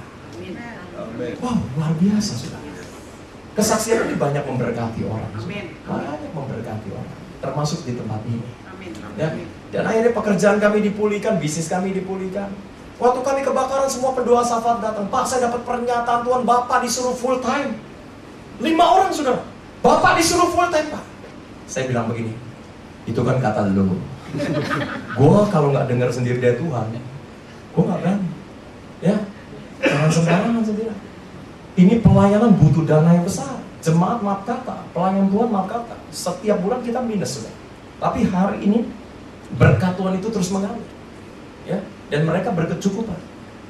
[1.41, 2.61] Wow luar biasa saudara.
[3.57, 5.33] Kesaksian ini banyak memberkati orang.
[5.33, 7.09] Banyak memberkati orang
[7.41, 8.45] Termasuk di tempat ini.
[9.17, 9.33] Ya,
[9.71, 12.47] dan akhirnya pekerjaan kami dipulihkan, bisnis kami dipulihkan.
[12.97, 15.05] Waktu kami kebakaran semua pendoa safat datang.
[15.11, 17.77] Pak saya dapat pernyataan Tuhan Bapak disuruh full time.
[18.57, 19.37] Lima orang sudah.
[19.85, 21.03] Bapak disuruh full time Pak.
[21.69, 22.33] Saya bilang begini.
[23.05, 24.01] Itu kan kata lu.
[25.19, 26.85] Gue kalau nggak dengar sendiri dari Tuhan,
[27.71, 28.27] gue nggak berani.
[28.99, 29.15] Ya,
[29.79, 30.91] jangan sembarangan sendiri.
[31.79, 33.61] Ini pelayanan butuh dana yang besar.
[33.79, 35.95] Jemaat maaf kata, pelayan Tuhan maaf kata.
[36.11, 37.53] Setiap bulan kita minus sudah.
[38.03, 38.83] Tapi hari ini
[39.55, 40.83] berkat Tuhan itu terus mengalir
[41.63, 41.79] ya.
[42.07, 43.19] Dan mereka berkecukupan.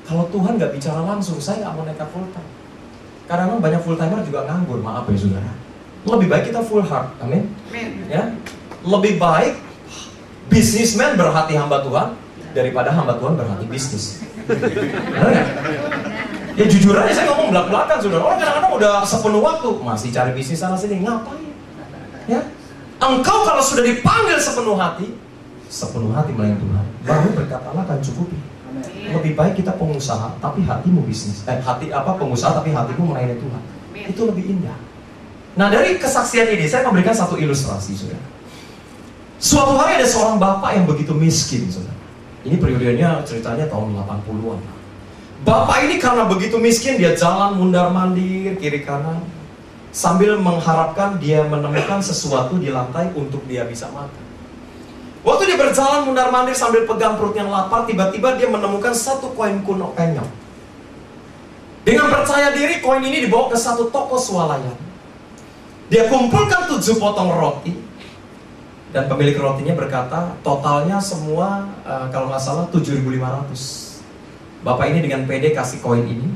[0.07, 2.51] Kalau Tuhan nggak bicara langsung saya nggak mau nekat full time.
[3.27, 5.51] Karena banyak full timer juga nganggur maaf ya saudara.
[6.07, 7.51] Lebih baik kita full heart amin?
[8.07, 8.33] Ya.
[8.81, 9.59] Lebih baik
[10.47, 12.15] bisnismen berhati hamba Tuhan
[12.55, 14.23] daripada hamba Tuhan berhati bisnis.
[14.47, 15.31] Benar
[16.57, 18.23] ya jujur aja saya ngomong belak belakan saudara.
[18.25, 21.53] Orang kadang-kadang udah sepenuh waktu masih cari bisnis sana sini ngapain?
[22.25, 22.41] Ya?
[22.97, 25.13] Engkau kalau sudah dipanggil sepenuh hati
[25.67, 28.37] sepenuh hati melayani Tuhan, baru berkat Allah akan cukupi.
[29.07, 31.43] Lebih baik kita pengusaha, tapi hatimu bisnis.
[31.47, 33.61] Eh, hati apa pengusaha, tapi hatimu melayani Tuhan.
[34.11, 34.77] Itu lebih indah.
[35.57, 38.21] Nah dari kesaksian ini saya memberikan satu ilustrasi, saudara.
[39.41, 41.97] Suatu hari ada seorang bapak yang begitu miskin, saudara.
[42.45, 44.59] Ini periodenya ceritanya tahun 80-an.
[45.45, 49.21] Bapak ini karena begitu miskin, dia jalan mundar mandir kiri kanan
[49.89, 54.25] sambil mengharapkan dia menemukan sesuatu di lantai untuk dia bisa makan.
[55.25, 59.59] Waktu dia berjalan mundar mandir sambil pegang perut yang lapar, tiba-tiba dia menemukan satu koin
[59.67, 60.27] kuno penyok.
[61.83, 64.75] Dengan percaya diri, koin ini dibawa ke satu toko swalayan.
[65.91, 67.75] Dia kumpulkan tujuh potong roti,
[68.91, 74.63] dan pemilik rotinya berkata, totalnya semua uh, kalau nggak salah 7.500.
[74.63, 76.27] Bapak ini dengan PD kasih koin ini,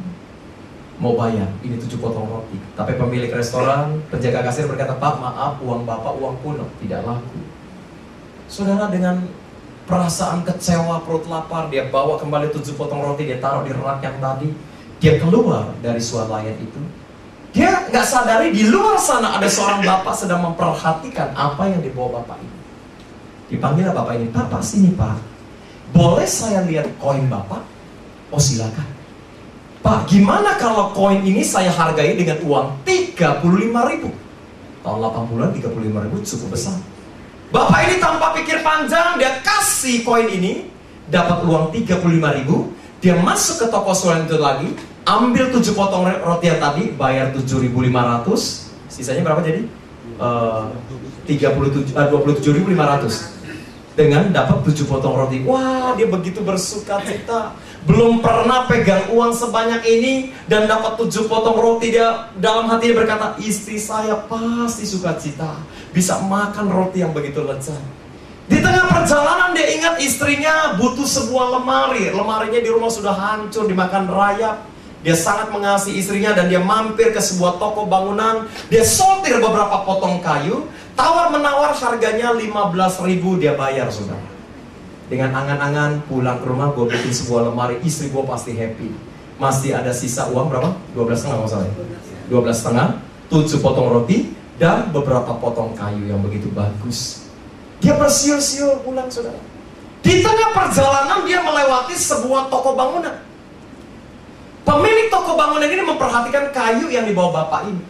[0.99, 2.55] mau bayar, ini tujuh potong roti.
[2.79, 7.50] Tapi pemilik restoran, penjaga kasir berkata, Pak maaf, uang Bapak uang kuno, tidak laku.
[8.51, 9.23] Saudara dengan
[9.87, 14.19] perasaan kecewa, perut lapar, dia bawa kembali tujuh potong roti, dia taruh di rak yang
[14.19, 14.51] tadi.
[14.99, 16.81] Dia keluar dari swalayan itu.
[17.55, 22.43] Dia nggak sadari di luar sana ada seorang bapak sedang memperhatikan apa yang dibawa bapak
[22.43, 22.57] ini.
[23.55, 25.15] Dipanggil bapak ini, Bapak sini pak,
[25.95, 27.63] boleh saya lihat koin bapak?
[28.35, 28.87] Oh silakan.
[29.79, 34.11] Pak, gimana kalau koin ini saya hargai dengan uang 35 ribu?
[34.83, 36.90] Tahun 80-an 35 ribu cukup besar.
[37.51, 40.71] Bapak ini tanpa pikir panjang, dia kasih koin ini,
[41.11, 41.99] dapat uang 35
[42.39, 42.71] ribu,
[43.03, 44.69] dia masuk ke toko swalayan itu lagi,
[45.03, 49.67] ambil 7 potong roti yang tadi, bayar 7.500, sisanya berapa jadi?
[50.15, 50.71] Uh,
[51.27, 53.30] 37, uh, 27.500
[54.01, 55.45] dengan dapat 7 potong roti.
[55.45, 57.53] Wah, dia begitu bersuka cita.
[57.85, 60.13] Belum pernah pegang uang sebanyak ini
[60.49, 61.93] dan dapat 7 potong roti.
[61.93, 65.61] Dia dalam hati dia berkata, istri saya pasti suka cita
[65.93, 67.81] bisa makan roti yang begitu lezat.
[68.49, 72.11] Di tengah perjalanan dia ingat istrinya butuh sebuah lemari.
[72.11, 74.67] Lemarinya di rumah sudah hancur, dimakan rayap.
[75.01, 78.45] Dia sangat mengasihi istrinya dan dia mampir ke sebuah toko bangunan.
[78.69, 80.69] Dia sortir beberapa potong kayu.
[80.95, 84.21] Tawar menawar harganya 15 ribu dia bayar saudara.
[85.11, 87.79] Dengan angan-angan pulang ke rumah gue bikin sebuah lemari.
[87.83, 88.89] Istri gue pasti happy.
[89.35, 90.71] Masih ada sisa uang berapa?
[90.95, 91.75] 12 setengah masalahnya.
[92.31, 92.87] 12 setengah.
[93.27, 97.27] 7 potong roti dan beberapa potong kayu yang begitu bagus.
[97.81, 99.39] Dia bersiul-siul pulang saudara.
[100.01, 103.21] Di tengah perjalanan dia melewati sebuah toko bangunan.
[104.61, 107.83] Pemilik toko bangunan ini memperhatikan kayu yang dibawa bapak ini.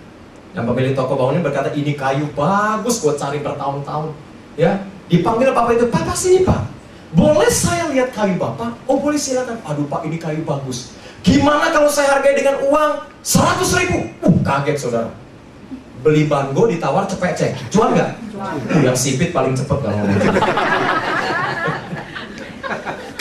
[0.52, 4.12] Dan pemilik toko bangunan berkata, ini kayu bagus, gue cari bertahun-tahun.
[4.60, 6.68] Ya, dipanggil bapak itu, papa sini pak.
[7.16, 8.76] Boleh saya lihat kayu bapak?
[8.88, 9.60] Oh boleh silakan.
[9.64, 10.96] Aduh pak, ini kayu bagus.
[11.24, 12.92] Gimana kalau saya hargai dengan uang
[13.24, 14.00] 100 ribu?
[14.24, 15.12] Uh, kaget saudara
[16.02, 18.10] beli bango ditawar cepet cek jual nggak
[18.42, 19.94] uh, yang sipit paling cepet kalau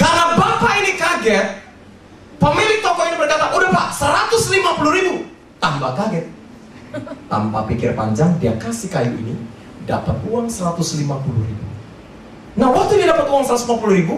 [0.00, 1.46] karena bapak ini kaget
[2.40, 3.88] pemilik toko ini berkata udah pak
[4.32, 5.28] 150 ribu
[5.60, 6.24] tambah kaget
[7.30, 9.34] tanpa pikir panjang dia kasih kayu ini
[9.86, 11.64] dapat uang 150 ribu
[12.58, 14.16] nah waktu dia dapat uang 150 ribu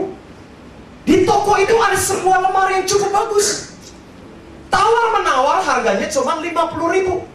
[1.03, 3.77] di toko itu ada sebuah lemari yang cukup bagus
[4.73, 7.29] tawar menawar harganya cuma 50 ribu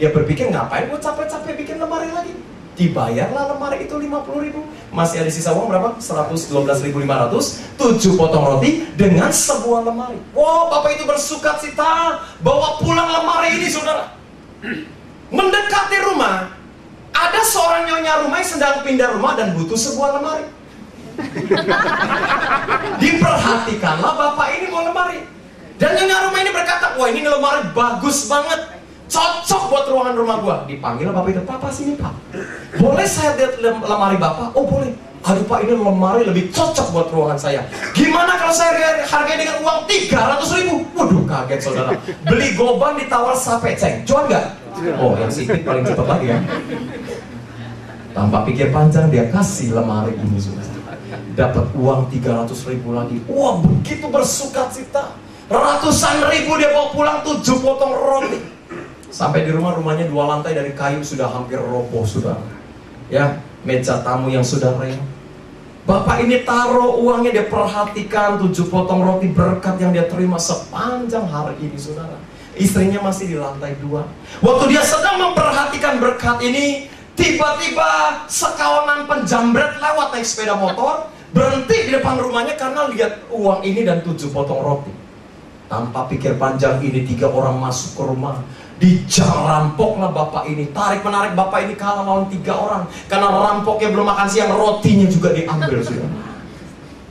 [0.00, 2.32] dia berpikir ngapain gue capek-capek bikin lemari lagi.
[2.72, 4.08] Dibayarlah lemari itu 50
[4.48, 4.64] ribu.
[4.88, 6.00] Masih ada sisa uang berapa?
[6.00, 7.76] 112.500.
[7.76, 10.16] 7 potong roti dengan sebuah lemari.
[10.32, 12.16] Wow, bapak itu bersuka cita.
[12.40, 14.08] Bawa pulang lemari ini saudara.
[15.36, 16.56] Mendekati rumah.
[17.10, 20.46] Ada seorang nyonya rumah yang sedang pindah rumah dan butuh sebuah lemari.
[23.02, 25.20] Diperhatikanlah bapak ini mau lemari.
[25.76, 28.80] Dan nyonya rumah ini berkata, wah ini lemari bagus banget
[29.10, 30.56] cocok buat ruangan rumah gua.
[30.70, 32.14] Dipanggil bapak itu, papa sini pak.
[32.78, 34.54] Boleh saya lihat lemari bapak?
[34.54, 34.94] Oh boleh.
[35.20, 37.60] Aduh pak ini lemari lebih cocok buat ruangan saya.
[37.92, 40.74] Gimana kalau saya hargai dengan uang 300 ribu?
[40.96, 41.92] Waduh kaget saudara.
[42.24, 44.00] Beli goban ditawar sape ceng.
[44.08, 44.46] Cuan nggak?
[44.96, 46.38] Oh yang sipit paling cepat lagi ya.
[48.16, 50.72] Tanpa pikir panjang dia kasih lemari ini saudara.
[51.36, 53.20] Dapat uang 300 ribu lagi.
[53.28, 55.14] Wah begitu bersuka cita.
[55.50, 58.38] Ratusan ribu dia bawa pulang tujuh potong roti.
[59.10, 62.38] Sampai di rumah, rumahnya dua lantai dari kayu sudah hampir roboh, sudah.
[63.10, 65.00] Ya, meja tamu yang sudah reak.
[65.88, 71.56] Bapak ini taruh uangnya, dia perhatikan tujuh potong roti berkat yang dia terima sepanjang hari
[71.58, 72.20] ini, saudara.
[72.54, 74.04] Istrinya masih di lantai dua.
[74.44, 76.86] Waktu dia sedang memperhatikan berkat ini,
[77.16, 83.82] tiba-tiba sekawanan penjambret lewat naik sepeda motor, berhenti di depan rumahnya karena lihat uang ini
[83.82, 84.92] dan tujuh potong roti.
[85.70, 88.42] Tanpa pikir panjang ini tiga orang masuk ke rumah
[88.80, 90.72] Dijang rampoklah bapak ini.
[90.72, 92.88] Tarik menarik bapak ini kalah lawan tiga orang.
[93.12, 96.08] Karena rampoknya belum makan siang Rotinya juga diambil sudah.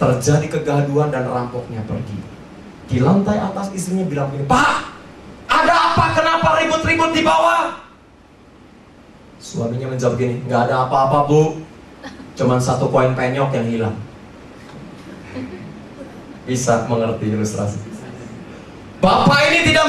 [0.01, 2.17] Terjadi kegaduhan dan rampoknya pergi.
[2.89, 4.89] Di lantai atas istrinya bilang begini Pak
[5.49, 6.05] ada apa?
[6.15, 7.77] Kenapa ribut-ribut di bawah?
[9.39, 11.59] Suaminya menjawab gini Gak ada apa-apa bu.
[12.33, 13.95] Cuman satu koin penyok yang hilang.
[16.47, 17.77] Bisa mengerti ilustrasi.
[18.99, 19.85] Bapak ini tidak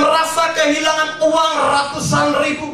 [0.61, 2.68] kehilangan uang ratusan ribu.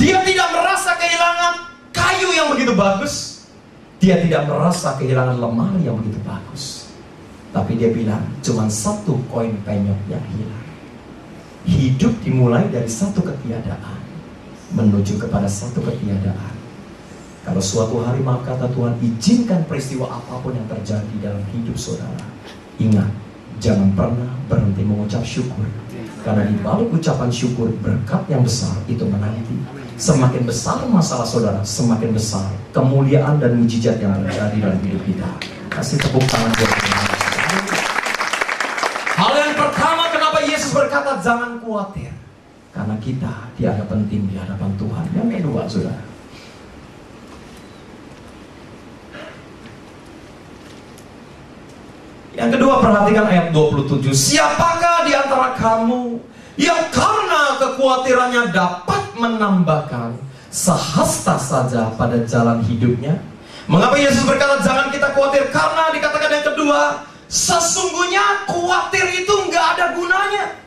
[0.00, 1.54] Dia tidak merasa kehilangan
[1.92, 3.44] kayu yang begitu bagus.
[4.00, 6.90] Dia tidak merasa kehilangan lemari yang begitu bagus.
[7.52, 10.66] Tapi dia bilang, cuma satu koin penyok yang hilang.
[11.62, 14.00] Hidup dimulai dari satu ketiadaan
[14.72, 16.56] menuju kepada satu ketiadaan.
[17.42, 22.26] Kalau suatu hari maaf kata Tuhan izinkan peristiwa apa pun yang terjadi dalam hidup saudara.
[22.80, 23.10] Ingat,
[23.62, 25.66] jangan pernah berhenti mengucap syukur.
[26.22, 29.58] Karena di balik ucapan syukur berkat yang besar itu menanti.
[29.98, 35.28] Semakin besar masalah saudara, semakin besar kemuliaan dan mujizat yang terjadi dalam hidup kita.
[35.66, 37.08] Kasih tepuk tangan buat Tuhan.
[39.18, 42.14] Hal yang pertama kenapa Yesus berkata jangan khawatir.
[42.72, 45.04] Karena kita di hadapan tim, di hadapan Tuhan.
[45.12, 46.11] Yang kedua, saudara.
[52.42, 54.10] Yang kedua perhatikan ayat 27.
[54.10, 56.18] Siapakah di antara kamu
[56.58, 60.18] yang karena kekhawatirannya dapat menambahkan
[60.50, 63.14] sehasta saja pada jalan hidupnya?
[63.70, 65.54] Mengapa Yesus berkata jangan kita khawatir?
[65.54, 70.58] Karena dikatakan yang kedua, sesungguhnya khawatir itu nggak ada gunanya.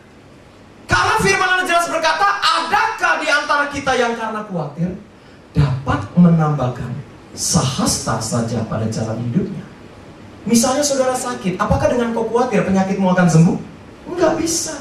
[0.88, 4.96] Karena firman Allah jelas berkata, adakah di antara kita yang karena khawatir
[5.52, 7.04] dapat menambahkan
[7.36, 9.75] sehasta saja pada jalan hidupnya?
[10.46, 13.58] Misalnya saudara sakit, apakah dengan kau khawatir penyakitmu akan sembuh?
[14.14, 14.78] Enggak bisa.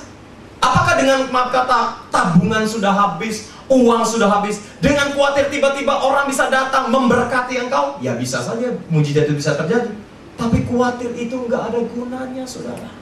[0.61, 6.53] Apakah dengan maaf kata tabungan sudah habis, uang sudah habis, dengan khawatir tiba-tiba orang bisa
[6.53, 7.97] datang memberkati engkau?
[8.05, 9.93] Ya bisa saja, mujizat itu bisa terjadi.
[10.37, 12.93] Tapi khawatir itu enggak ada gunanya, saudara.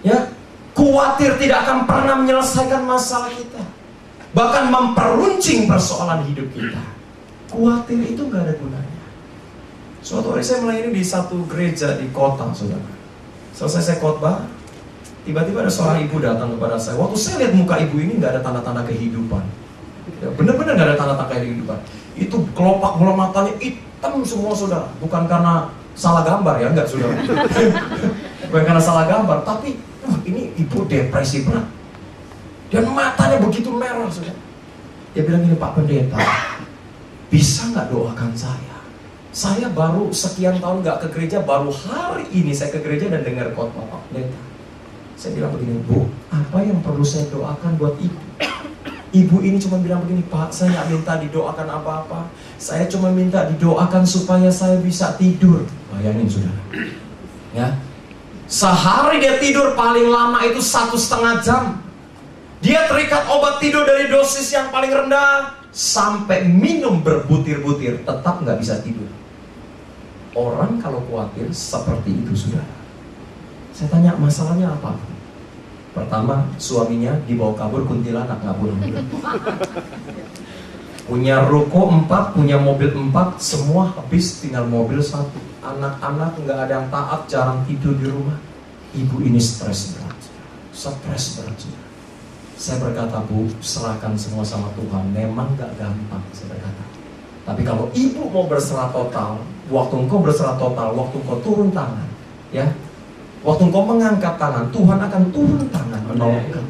[0.00, 0.32] Ya,
[0.72, 3.62] khawatir tidak akan pernah menyelesaikan masalah kita.
[4.32, 6.80] Bahkan memperuncing persoalan hidup kita.
[7.52, 8.87] Khawatir itu enggak ada gunanya.
[10.08, 12.80] Suatu hari saya melayani di satu gereja di kota, saudara.
[13.52, 14.40] Selesai saya khotbah,
[15.28, 16.96] tiba-tiba ada seorang ibu datang kepada saya.
[16.96, 19.44] Waktu saya lihat muka ibu ini nggak ada tanda-tanda kehidupan.
[20.24, 21.76] Ya, bener-bener nggak ada tanda-tanda kehidupan.
[22.16, 24.88] Itu kelopak bola matanya hitam semua, saudara.
[24.96, 27.12] Bukan karena salah gambar ya, enggak, saudara.
[28.48, 29.76] Bukan karena salah gambar, tapi
[30.24, 31.68] ini ibu depresi berat.
[32.72, 34.40] Dan matanya begitu merah, saudara.
[35.12, 36.16] Dia bilang ini Pak Pendeta,
[37.28, 38.67] bisa nggak doakan saya?
[39.38, 43.54] Saya baru sekian tahun nggak ke gereja, baru hari ini saya ke gereja dan dengar
[43.54, 44.34] khotbah Pak Pendeta.
[45.14, 48.18] Saya bilang begini, Bu, apa yang perlu saya doakan buat ibu?
[49.14, 52.34] Ibu ini cuma bilang begini, Pak, saya nggak minta didoakan apa-apa.
[52.58, 55.62] Saya cuma minta didoakan supaya saya bisa tidur.
[55.94, 56.58] Bayangin saudara.
[57.54, 57.78] Ya,
[58.50, 61.78] sehari dia tidur paling lama itu satu setengah jam.
[62.58, 68.82] Dia terikat obat tidur dari dosis yang paling rendah sampai minum berbutir-butir tetap nggak bisa
[68.82, 69.06] tidur.
[70.38, 72.62] Orang kalau khawatir seperti itu sudah.
[73.74, 74.94] Saya tanya masalahnya apa?
[75.90, 78.78] Pertama, suaminya dibawa kabur kuntilanak nggak boleh.
[81.10, 85.42] Punya ruko empat, punya mobil empat, semua habis tinggal mobil satu.
[85.64, 88.38] Anak-anak nggak ada yang taat, jarang tidur di rumah.
[88.94, 90.20] Ibu ini stres berat,
[90.70, 91.58] stres berat.
[92.54, 95.10] Saya berkata bu, serahkan semua sama Tuhan.
[95.10, 96.97] Memang nggak gampang, saya berkata.
[97.48, 99.40] Tapi kalau ibu mau berserah total,
[99.72, 102.04] waktu engkau berserah total, waktu engkau turun tangan,
[102.52, 102.68] ya,
[103.40, 106.66] waktu engkau mengangkat tangan, Tuhan akan turun tangan menolong engkau.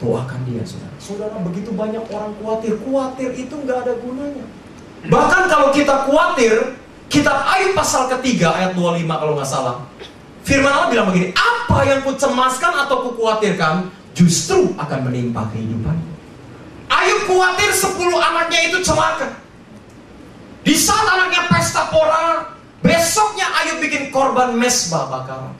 [0.00, 0.94] Doakan dia, saudara.
[1.02, 2.78] Saudara, begitu banyak orang khawatir.
[2.78, 4.46] Khawatir itu nggak ada gunanya.
[5.10, 6.78] Bahkan kalau kita khawatir,
[7.10, 9.76] kitab Ayub pasal ketiga ayat 25 kalau nggak salah.
[10.46, 15.98] Firman Allah bilang begini, apa yang ku cemaskan atau ku khawatirkan, justru akan menimpa kehidupan.
[16.88, 19.39] Ayub khawatir 10 anaknya itu celaka.
[20.70, 22.46] Di saat anaknya pesta pora,
[22.78, 25.50] besoknya Ayub bikin korban mesbah bakaran.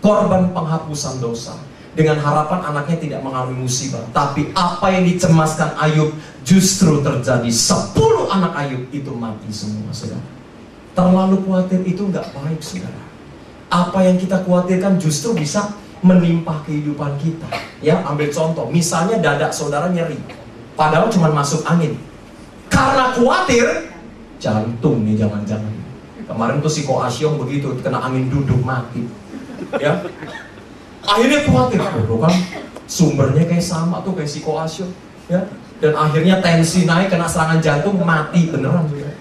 [0.00, 1.52] Korban penghapusan dosa.
[1.92, 4.00] Dengan harapan anaknya tidak mengalami musibah.
[4.16, 6.16] Tapi apa yang dicemaskan Ayub
[6.48, 7.52] justru terjadi.
[7.52, 10.24] Sepuluh anak Ayub itu mati semua, saudara.
[10.96, 13.04] Terlalu khawatir itu nggak baik, saudara.
[13.68, 17.52] Apa yang kita khawatirkan justru bisa menimpa kehidupan kita.
[17.84, 18.72] Ya, ambil contoh.
[18.72, 20.16] Misalnya dada saudara nyeri.
[20.72, 22.00] Padahal cuma masuk angin.
[22.72, 23.91] Karena khawatir,
[24.42, 25.70] jantung nih jangan-jangan.
[26.26, 29.06] Kemarin tuh si Koasyong begitu, kena angin duduk mati.
[29.78, 30.02] Ya.
[31.06, 32.34] Akhirnya khawatir, oh, kan
[32.90, 34.90] sumbernya kayak sama tuh kayak si Koasyong.
[35.30, 35.46] Ya.
[35.78, 39.14] Dan akhirnya tensi naik, kena serangan jantung, mati beneran juga.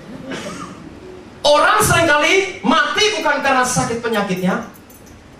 [1.42, 4.70] Orang sering kali mati bukan karena sakit penyakitnya,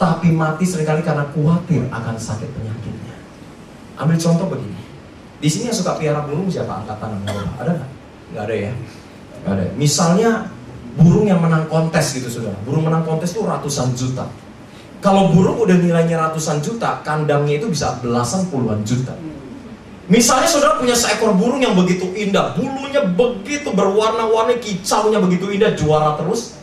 [0.02, 3.16] tapi mati sering kali karena khawatir akan sakit penyakitnya.
[4.02, 4.82] Ambil contoh begini.
[5.42, 7.90] Di sini yang suka piara burung siapa angkatan Ada nggak?
[8.34, 8.74] Nggak ada ya.
[9.46, 9.74] Ada.
[9.76, 10.50] Misalnya
[11.00, 12.54] burung yang menang kontes gitu sudah.
[12.68, 14.28] Burung menang kontes itu ratusan juta.
[15.02, 19.18] Kalau burung udah nilainya ratusan juta, kandangnya itu bisa belasan puluhan juta.
[20.12, 26.20] Misalnya saudara punya seekor burung yang begitu indah, bulunya begitu berwarna-warni, kicaunya begitu indah, juara
[26.22, 26.60] terus.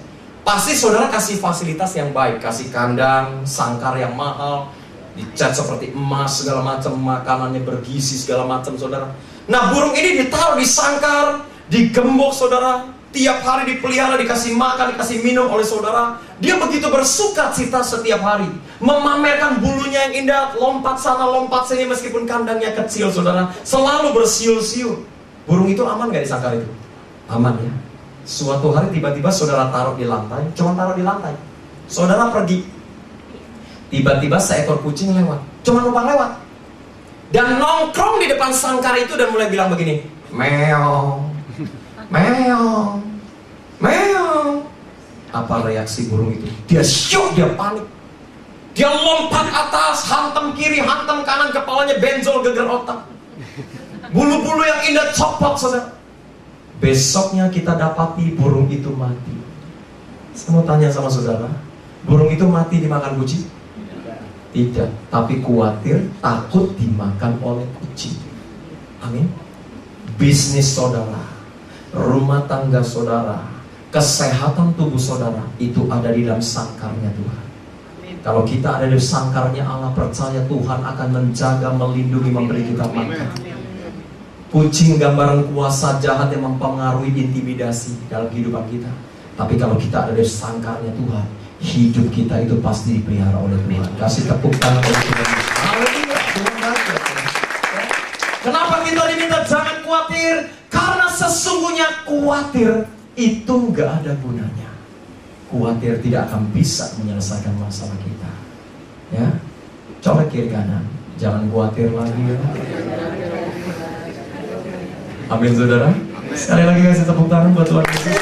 [0.47, 4.71] Pasti saudara kasih fasilitas yang baik, kasih kandang, sangkar yang mahal,
[5.19, 9.11] dicat seperti emas segala macam, makanannya bergizi segala macam saudara.
[9.49, 15.49] Nah burung ini ditaruh di sangkar, digembok saudara, tiap hari dipelihara, dikasih makan, dikasih minum
[15.49, 16.21] oleh saudara.
[16.41, 18.49] Dia begitu bersuka cita setiap hari.
[18.81, 23.53] Memamerkan bulunya yang indah, lompat sana, lompat sini meskipun kandangnya kecil saudara.
[23.65, 25.05] Selalu bersiul-siul.
[25.49, 26.69] Burung itu aman gak di sangkar itu?
[27.33, 27.73] Aman ya.
[28.29, 31.33] Suatu hari tiba-tiba saudara taruh di lantai, cuma taruh di lantai.
[31.89, 32.61] Saudara pergi.
[33.89, 35.41] Tiba-tiba seekor kucing lewat.
[35.65, 36.37] Cuma lupa lewat.
[37.33, 40.05] Dan nongkrong di depan sangkar itu dan mulai bilang begini.
[40.29, 41.28] Meong
[42.09, 43.05] meong,
[43.81, 44.65] meong.
[45.29, 46.49] Apa reaksi burung itu?
[46.65, 47.85] Dia syok, dia panik.
[48.73, 53.05] Dia lompat atas, hantam kiri, hantam kanan, kepalanya benjol geger otak.
[54.09, 55.93] Bulu-bulu yang indah copot, saudara.
[56.79, 59.35] Besoknya kita dapati burung itu mati.
[60.33, 61.51] Saya mau tanya sama saudara,
[62.07, 63.45] burung itu mati dimakan kucing?
[64.55, 68.17] Tidak, tapi khawatir takut dimakan oleh kucing.
[69.03, 69.29] Amin.
[70.17, 71.28] Bisnis saudara
[71.93, 73.41] rumah tangga saudara,
[73.89, 77.45] kesehatan tubuh saudara itu ada di dalam sangkarnya Tuhan.
[78.19, 83.31] Kalau kita ada di sangkarnya Allah percaya Tuhan akan menjaga, melindungi, memberi kita makan.
[84.49, 88.89] Kucing gambaran kuasa jahat yang mempengaruhi intimidasi dalam kehidupan kita.
[89.37, 91.27] Tapi kalau kita ada di sangkarnya Tuhan,
[91.63, 93.91] hidup kita itu pasti dipelihara oleh Tuhan.
[94.01, 95.29] Kasih tepuk tangan oleh Tuhan.
[98.39, 100.35] Kenapa kita diminta jangan khawatir?
[101.19, 102.87] Sesungguhnya khawatir
[103.19, 104.71] itu nggak ada gunanya.
[105.51, 108.31] Khawatir tidak akan bisa menyelesaikan masalah kita.
[109.11, 109.27] Ya,
[109.99, 110.87] coba kiri kanan,
[111.19, 112.39] jangan khawatir lagi ya.
[115.29, 115.91] Amin saudara.
[116.39, 118.15] Sekali lagi kasih tepuk tangan buat Tuhan Yesus.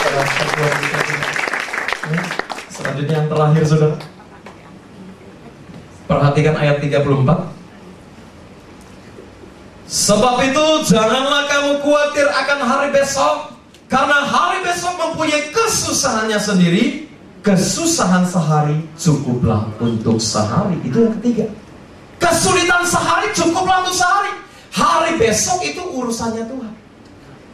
[2.07, 2.23] Ya.
[2.73, 3.97] Selanjutnya yang terakhir saudara.
[6.07, 7.56] Perhatikan ayat 34.
[9.87, 13.55] Sebab itu janganlah kamu khawatir akan hari besok
[13.87, 17.07] Karena hari besok mempunyai kesusahannya sendiri.
[17.47, 20.74] Kesusahan sehari cukuplah untuk sehari.
[20.82, 21.47] Itu yang ketiga.
[22.18, 24.34] Kesulitan sehari cukuplah untuk sehari.
[24.74, 26.72] Hari besok itu urusannya Tuhan.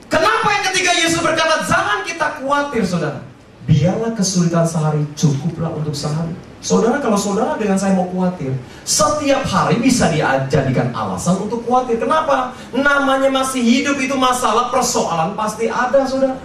[0.08, 3.31] Kenapa yang ketiga Yesus berkata Jangan kita khawatir saudara
[3.62, 8.54] Biarlah kesulitan sehari cukuplah untuk sehari Saudara, kalau saudara dengan saya mau khawatir,
[8.86, 11.98] setiap hari bisa dijadikan alasan untuk khawatir.
[11.98, 12.54] Kenapa?
[12.70, 16.38] Namanya masih hidup itu masalah persoalan pasti ada, saudara.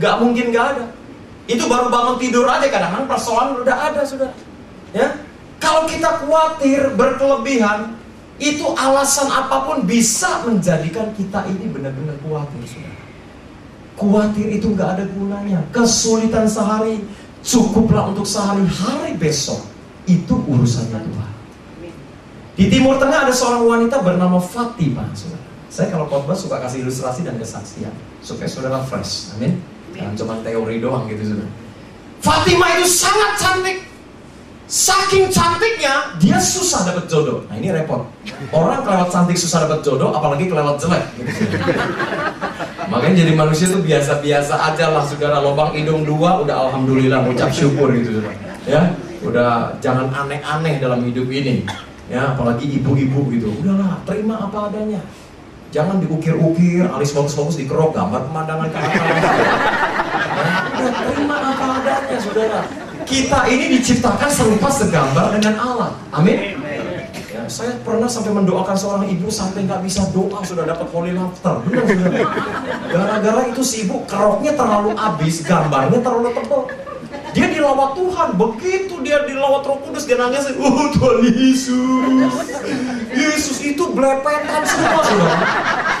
[0.00, 0.84] Gak mungkin gak ada.
[1.44, 4.32] Itu baru bangun tidur aja kadang-kadang persoalan udah ada, saudara.
[4.96, 5.12] Ya,
[5.60, 8.00] kalau kita khawatir berkelebihan,
[8.40, 12.89] itu alasan apa pun bisa menjadikan kita ini benar-benar khawatir, saudara.
[14.00, 15.60] Khawatir itu gak ada gunanya.
[15.76, 17.04] Kesulitan sehari
[17.40, 19.64] Cukuplah untuk sehari-hari besok.
[20.04, 21.32] Itu urusannya Tuhan.
[22.56, 25.08] Di Timur Tengah ada seorang wanita bernama Fatima.
[25.16, 25.40] Saudara.
[25.70, 29.32] Saya kalau khotbah suka kasih ilustrasi dan kesaksian supaya saudara fresh.
[29.38, 29.62] Amin.
[29.96, 31.50] Jangan cuma teori doang gitu saudara.
[32.20, 33.78] Fatima itu sangat cantik.
[34.70, 37.42] Saking cantiknya, dia susah dapat jodoh.
[37.50, 38.06] Nah ini repot.
[38.54, 41.04] Orang kelewat cantik susah dapat jodoh, apalagi kelewat jelek.
[41.18, 41.58] Gitu.
[42.90, 45.38] Makanya jadi manusia tuh biasa-biasa aja lah saudara.
[45.38, 48.34] Lobang hidung dua, udah alhamdulillah ucap syukur gitu saudara.
[48.66, 48.82] Ya,
[49.22, 51.64] udah jangan aneh-aneh dalam hidup ini.
[52.10, 53.54] Ya, apalagi ibu-ibu gitu.
[53.62, 54.98] Udahlah, terima apa adanya.
[55.70, 58.98] Jangan diukir-ukir, alis bagus-bagus dikerok, gambar pemandangan ke atas.
[58.98, 59.22] Ya,
[60.82, 62.60] udah terima apa adanya saudara
[63.10, 65.90] kita ini diciptakan serupa segambar dengan Allah.
[66.14, 66.59] Amin.
[67.50, 71.58] Ya, saya pernah sampai mendoakan seorang ibu sampai nggak bisa doa sudah dapat holy laughter.
[72.94, 76.70] Gara-gara itu si ibu keroknya terlalu habis, gambarnya terlalu tebal.
[77.34, 82.34] Dia dilawat Tuhan, begitu dia dilawat Roh Kudus dia nangis, oh Tuhan Yesus,
[83.18, 85.38] Yesus itu blepetan semua sudah.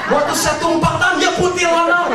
[0.06, 2.14] Waktu saya tumpahkan dia putih lana.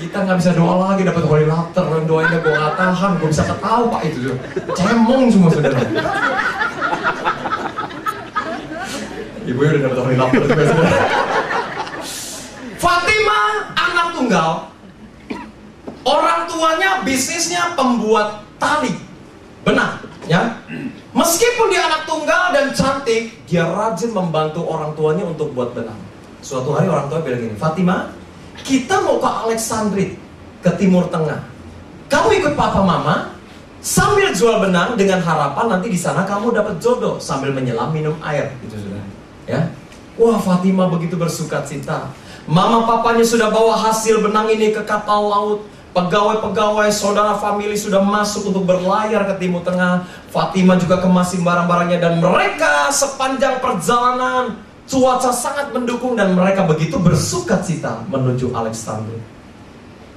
[0.00, 1.84] Kita nggak bisa doa lagi dapat holy laughter.
[2.08, 4.32] Doanya gue nggak tahan gue bisa ketawa itu
[4.80, 5.76] cemong semua saudara
[9.52, 11.00] ibu udah dapat laughter juga saudara
[12.82, 13.38] Fatima
[13.78, 14.50] anak tunggal.
[16.02, 18.90] Orang tuanya bisnisnya pembuat tali.
[19.62, 20.58] Benar ya?
[21.14, 25.98] Meskipun dia anak tunggal dan cantik dia rajin membantu orang tuanya untuk buat benang.
[26.42, 28.10] Suatu hari orang tua bilang gini Fatima
[28.66, 30.18] kita mau ke Alexandria,
[30.58, 31.38] ke Timur Tengah.
[32.10, 33.32] Kamu ikut papa mama,
[33.78, 38.52] sambil jual benang dengan harapan nanti di sana kamu dapat jodoh sambil menyelam minum air,
[38.60, 38.91] gitu.
[39.48, 39.72] Ya.
[40.20, 42.12] Wah Fatimah begitu bersuka cita.
[42.44, 45.60] Mama papanya sudah bawa hasil benang ini ke kapal laut.
[45.92, 50.08] Pegawai-pegawai, saudara famili sudah masuk untuk berlayar ke Timur Tengah.
[50.32, 54.56] Fatimah juga kemasin barang-barangnya dan mereka sepanjang perjalanan
[54.88, 59.20] cuaca sangat mendukung dan mereka begitu bersuka cita menuju Alexander.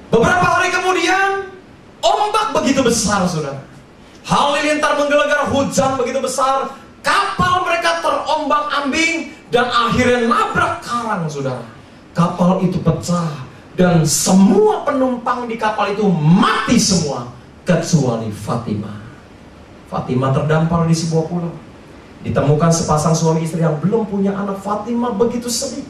[0.08, 1.52] Beberapa hari kemudian
[2.00, 3.60] ombak begitu besar, saudara.
[4.26, 6.72] Halilintar menggelegar hujan begitu besar,
[7.06, 11.62] kapal mereka terombang ambing dan akhirnya nabrak karang, saudara.
[12.18, 13.46] Kapal itu pecah
[13.78, 17.30] dan semua penumpang di kapal itu mati semua
[17.62, 19.04] kecuali Fatimah.
[19.92, 21.54] Fatimah terdampar di sebuah pulau.
[22.26, 24.58] Ditemukan sepasang suami istri yang belum punya anak.
[24.66, 25.86] Fatimah begitu sedih.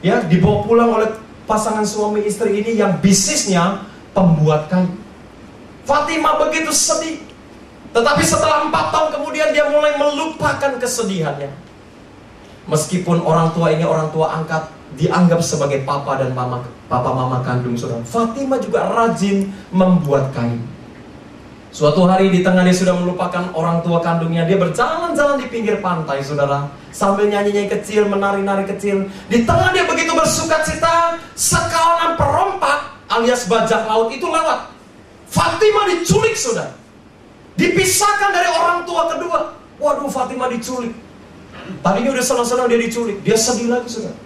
[0.00, 1.10] Ya, dibawa pulang oleh
[1.44, 3.84] pasangan suami istri ini yang bisnisnya
[4.16, 4.88] pembuat kain.
[5.84, 7.25] Fatimah begitu sedih.
[7.96, 11.48] Tetapi setelah empat tahun kemudian dia mulai melupakan kesedihannya.
[12.68, 14.68] Meskipun orang tua ini orang tua angkat
[15.00, 16.60] dianggap sebagai papa dan mama
[16.92, 18.04] papa mama kandung saudara.
[18.04, 20.60] Fatimah juga rajin membuat kain.
[21.72, 26.24] Suatu hari di tengah dia sudah melupakan orang tua kandungnya, dia berjalan-jalan di pinggir pantai,
[26.24, 26.72] saudara.
[26.88, 29.04] Sambil nyanyi-nyanyi kecil, menari-nari kecil.
[29.28, 34.72] Di tengah dia begitu bersuka cita, sekawanan perompak alias bajak laut itu lewat.
[35.28, 36.85] Fatimah diculik, saudara.
[37.56, 39.38] Dipisahkan dari orang tua kedua.
[39.80, 40.92] Waduh, Fatimah diculik.
[41.82, 43.20] Tadinya udah senang-senang dia diculik.
[43.24, 44.16] Dia sedih lagi, saudara.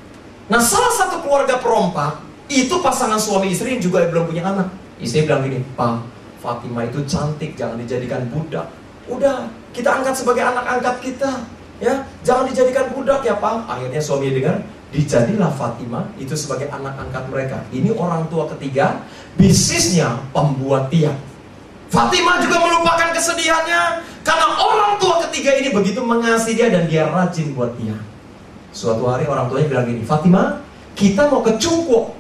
[0.51, 2.19] Nah salah satu keluarga perompak
[2.51, 4.67] itu pasangan suami istri yang juga belum punya anak.
[4.99, 6.03] Istri bilang gini, Pak,
[6.43, 8.67] Fatimah itu cantik, jangan dijadikan budak.
[9.07, 11.47] Udah, kita angkat sebagai anak angkat kita.
[11.81, 13.65] Ya, jangan dijadikan budak ya Pak.
[13.71, 14.61] Akhirnya suami dengar,
[14.91, 17.59] dijadilah Fatimah itu sebagai anak angkat mereka.
[17.71, 19.07] Ini orang tua ketiga,
[19.39, 21.17] bisnisnya pembuat tiang.
[21.91, 23.83] Fatimah juga melupakan kesedihannya
[24.23, 27.99] karena orang tua ketiga ini begitu mengasihi dia dan dia rajin buat tiang.
[28.71, 30.63] Suatu hari orang tuanya bilang gini, Fatima,
[30.95, 32.15] kita mau ke Cungkuo.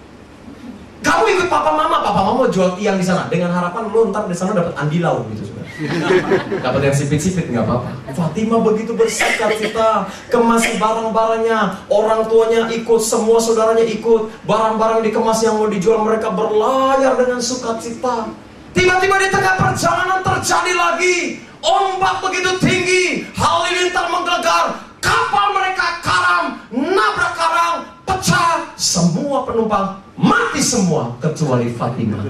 [1.00, 4.28] Kamu ikut papa mama, papa mama mau jual tiang di sana dengan harapan lu ntar
[4.28, 5.48] di sana dapat andilau gitu
[6.64, 7.88] dapat yang sipit-sipit nggak apa-apa.
[8.12, 15.56] Fatima begitu bersuka cita, kemas barang-barangnya, orang tuanya ikut, semua saudaranya ikut, barang-barang dikemas yang
[15.56, 18.28] mau dijual mereka berlayar dengan sukacita.
[18.70, 21.16] Tiba-tiba di tengah perjalanan terjadi lagi
[21.60, 23.04] ombak begitu tinggi,
[23.36, 27.76] halilintar menggelegar, kapal mereka karam, nabrak karang,
[28.08, 32.20] pecah, semua penumpang mati semua kecuali Fatimah.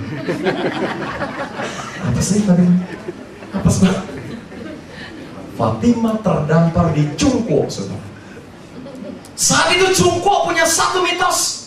[2.10, 2.78] Apa sih Fatimah?
[3.54, 3.86] Apa sih?
[5.54, 8.00] Fatimah terdampar di Cungkuo, saudara.
[9.36, 11.60] Saat itu Cungkuo punya satu mitos.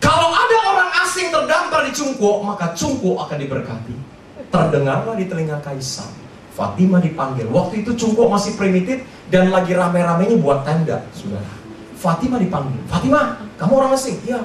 [0.00, 4.09] Kalau ada orang asing terdampar di Cungkuo, maka Cungkuo akan diberkati.
[4.50, 6.10] Terdengarlah di telinga kaisar.
[6.54, 7.46] Fatimah dipanggil.
[7.48, 11.46] Waktu itu Cungkuo masih primitif, dan lagi rame-ramenya buat tenda, saudara.
[11.94, 12.82] Fatima dipanggil.
[12.90, 14.18] Fatima, kamu orang asing?
[14.26, 14.42] Iya.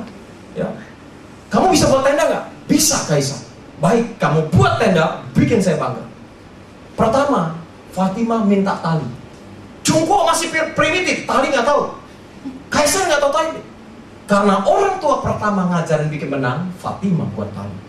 [0.54, 0.70] Ya.
[1.50, 2.46] Kamu bisa buat tenda nggak?
[2.70, 3.42] Bisa, Kaisar.
[3.82, 6.06] Baik, kamu buat tenda, bikin saya bangga.
[6.96, 7.60] Pertama,
[7.92, 9.08] Fatima minta tali.
[9.84, 11.92] Cungkuo masih primitif, tali nggak tahu.
[12.70, 13.50] Kaisar nggak tahu tali.
[14.26, 17.85] Karena orang tua pertama ngajarin bikin benang, Fatima buat tali.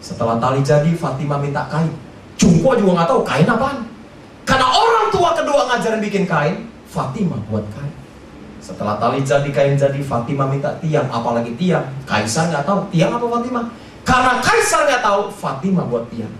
[0.00, 1.92] Setelah tali jadi, Fatima minta kain.
[2.40, 3.84] Cungkuo juga nggak tahu kain apaan.
[4.48, 7.92] Karena orang tua kedua ngajarin bikin kain, Fatimah buat kain.
[8.64, 11.04] Setelah tali jadi, kain jadi, Fatimah minta tiang.
[11.12, 11.84] Apalagi tiang.
[12.08, 13.64] Kaisar nggak tahu tiang apa Fatimah.
[14.00, 16.32] Karena Kaisar nggak tahu, Fatimah buat tiang.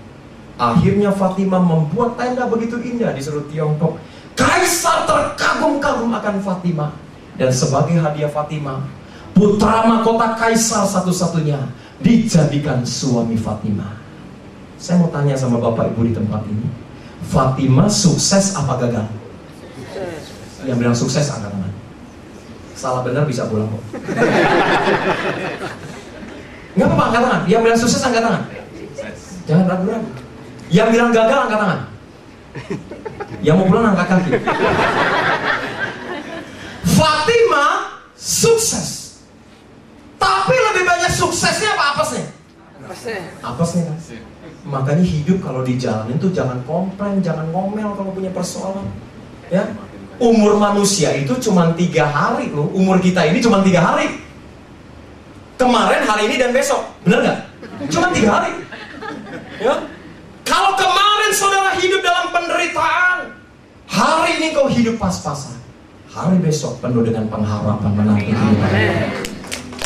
[0.57, 4.01] Akhirnya Fatimah membuat tenda begitu indah di seluruh Tiongkok.
[4.37, 6.93] Kaisar terkagum-kagum akan Fatimah.
[7.37, 8.85] Dan sebagai hadiah Fatimah,
[9.37, 11.61] putra mahkota Kaisar satu-satunya
[12.01, 13.97] dijadikan suami Fatimah.
[14.81, 16.65] Saya mau tanya sama Bapak Ibu di tempat ini.
[17.29, 19.07] Fatima sukses apa gagal?
[20.65, 21.73] Yang bilang sukses angkat tangan.
[22.73, 23.85] Salah benar bisa pulang kok.
[26.77, 27.41] Nggak apa-apa angkat tangan.
[27.45, 28.43] Yang bilang sukses angkat tangan.
[29.45, 30.09] Jangan ragu-ragu.
[30.73, 31.81] Yang bilang gagal angkat tangan.
[33.45, 34.31] Yang mau pulang angkat kaki.
[36.97, 37.65] Fatima
[38.17, 39.00] sukses.
[40.21, 42.29] Tapi lebih banyak suksesnya apa apesnya?
[42.85, 43.21] Apesnya.
[43.41, 43.97] Apesnya kan?
[44.69, 48.85] Makanya hidup kalau di jalan itu jangan komplain, jangan ngomel kalau punya persoalan.
[49.49, 49.65] Ya,
[50.21, 52.69] umur manusia itu cuma tiga hari loh.
[52.77, 54.21] Umur kita ini cuma tiga hari.
[55.57, 57.41] Kemarin, hari ini dan besok, benar nggak?
[57.89, 58.53] Cuma tiga hari.
[59.61, 59.77] Ya,
[60.45, 63.37] kalau kemarin saudara hidup dalam penderitaan,
[63.89, 65.57] hari ini kau hidup pas-pasan.
[66.11, 68.35] Hari besok penuh dengan pengharapan menanti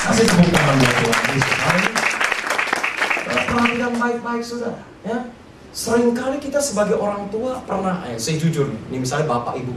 [0.04, 1.54] Kasih tepuk tangan buat Tuhan Yesus
[3.54, 4.74] perhatikan baik-baik sudah
[5.06, 5.18] ya
[5.74, 9.74] sering kali kita sebagai orang tua pernah eh, saya jujur nih misalnya bapak ibu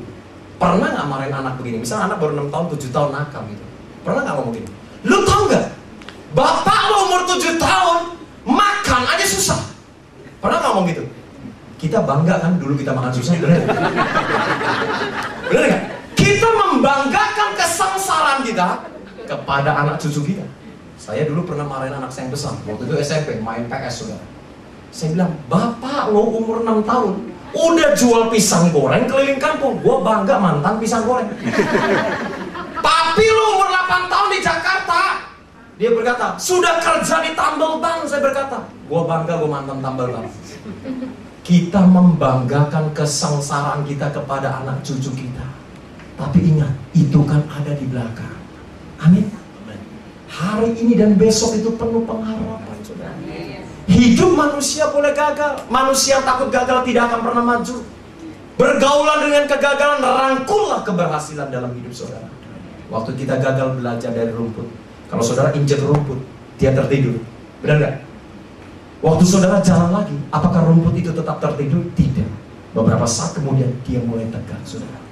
[0.57, 1.85] Pernah nggak marahin anak begini?
[1.85, 3.65] Misalnya anak baru 6 tahun, 7 tahun nakal gitu.
[4.01, 4.69] Pernah nggak ngomong gini?
[5.05, 5.65] Lu tau nggak?
[6.33, 7.97] Bapak lo umur 7 tahun,
[8.41, 9.61] makan aja susah.
[10.41, 11.03] Pernah nggak ngomong gitu?
[11.77, 13.79] Kita bangga kan dulu kita makan susah, bener nggak?
[15.45, 15.83] Bener nggak?
[16.17, 18.96] Kita membanggakan kesengsaraan kita
[19.27, 20.47] kepada anak cucu kita.
[20.97, 24.25] Saya dulu pernah marahin anak saya yang besar, waktu itu SMP, main PS saudara.
[24.89, 27.13] Saya bilang, Bapak lo umur 6 tahun,
[27.53, 29.77] udah jual pisang goreng keliling kampung.
[29.85, 31.29] Gue bangga mantan pisang goreng.
[32.87, 35.01] Tapi lo umur 8 tahun di Jakarta.
[35.77, 38.01] Dia berkata, sudah kerja di tambal ban.
[38.09, 40.25] Saya berkata, gue bangga gue mantan tambal ban.
[41.45, 45.45] Kita membanggakan kesengsaraan kita kepada anak cucu kita.
[46.17, 48.36] Tapi ingat, itu kan ada di belakang.
[49.01, 49.25] Amin.
[50.27, 52.77] Hari ini dan besok itu penuh pengharapan.
[53.87, 55.63] Hidup manusia boleh gagal.
[55.71, 57.75] Manusia takut gagal tidak akan pernah maju.
[58.57, 62.27] Bergaulan dengan kegagalan, rangkullah keberhasilan dalam hidup saudara.
[62.91, 64.67] Waktu kita gagal belajar dari rumput.
[65.07, 66.19] Kalau saudara injek rumput,
[66.59, 67.21] dia tertidur.
[67.63, 67.95] Benar nggak?
[69.05, 71.85] Waktu saudara jalan lagi, apakah rumput itu tetap tertidur?
[71.95, 72.29] Tidak.
[72.75, 75.06] Beberapa saat kemudian dia mulai tegak, saudara.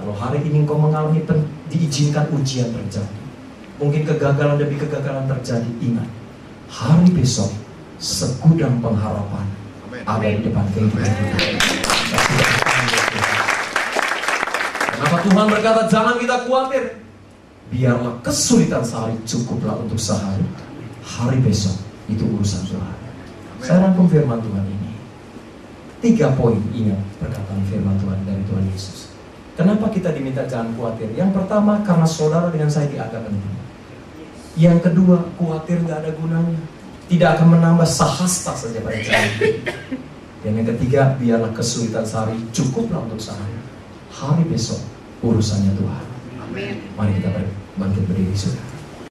[0.00, 1.20] Kalau hari ini engkau mengalami
[1.68, 3.20] diizinkan ujian terjadi,
[3.76, 6.08] mungkin kegagalan demi kegagalan terjadi, ingat,
[6.72, 7.52] hari besok
[8.00, 9.44] segudang pengharapan
[10.08, 11.36] ada di depan kehidupan kita.
[14.96, 16.84] Kenapa Tuhan berkata jangan kita khawatir?
[17.68, 20.48] Biarlah kesulitan sehari cukuplah untuk sehari.
[21.04, 21.76] Hari besok
[22.08, 22.96] itu urusan Tuhan.
[23.60, 24.90] Saya rangkum firman Tuhan ini.
[26.00, 29.09] Tiga poin ingat perkataan firman Tuhan dari Tuhan Yesus.
[29.60, 31.12] Kenapa kita diminta jangan khawatir?
[31.12, 33.56] Yang pertama karena saudara dengan saya dianggap penting.
[34.56, 36.56] Yang kedua khawatir nggak ada gunanya
[37.12, 39.28] tidak akan menambah sahasta saja pada jalan.
[40.40, 43.60] Dan yang ketiga, biarlah kesulitan sehari cukuplah untuk sehari.
[44.08, 44.80] Hari besok
[45.20, 46.04] urusannya Tuhan.
[46.40, 46.74] Amin.
[46.96, 47.28] Mari kita
[47.76, 48.69] bangkit berdiri sudah.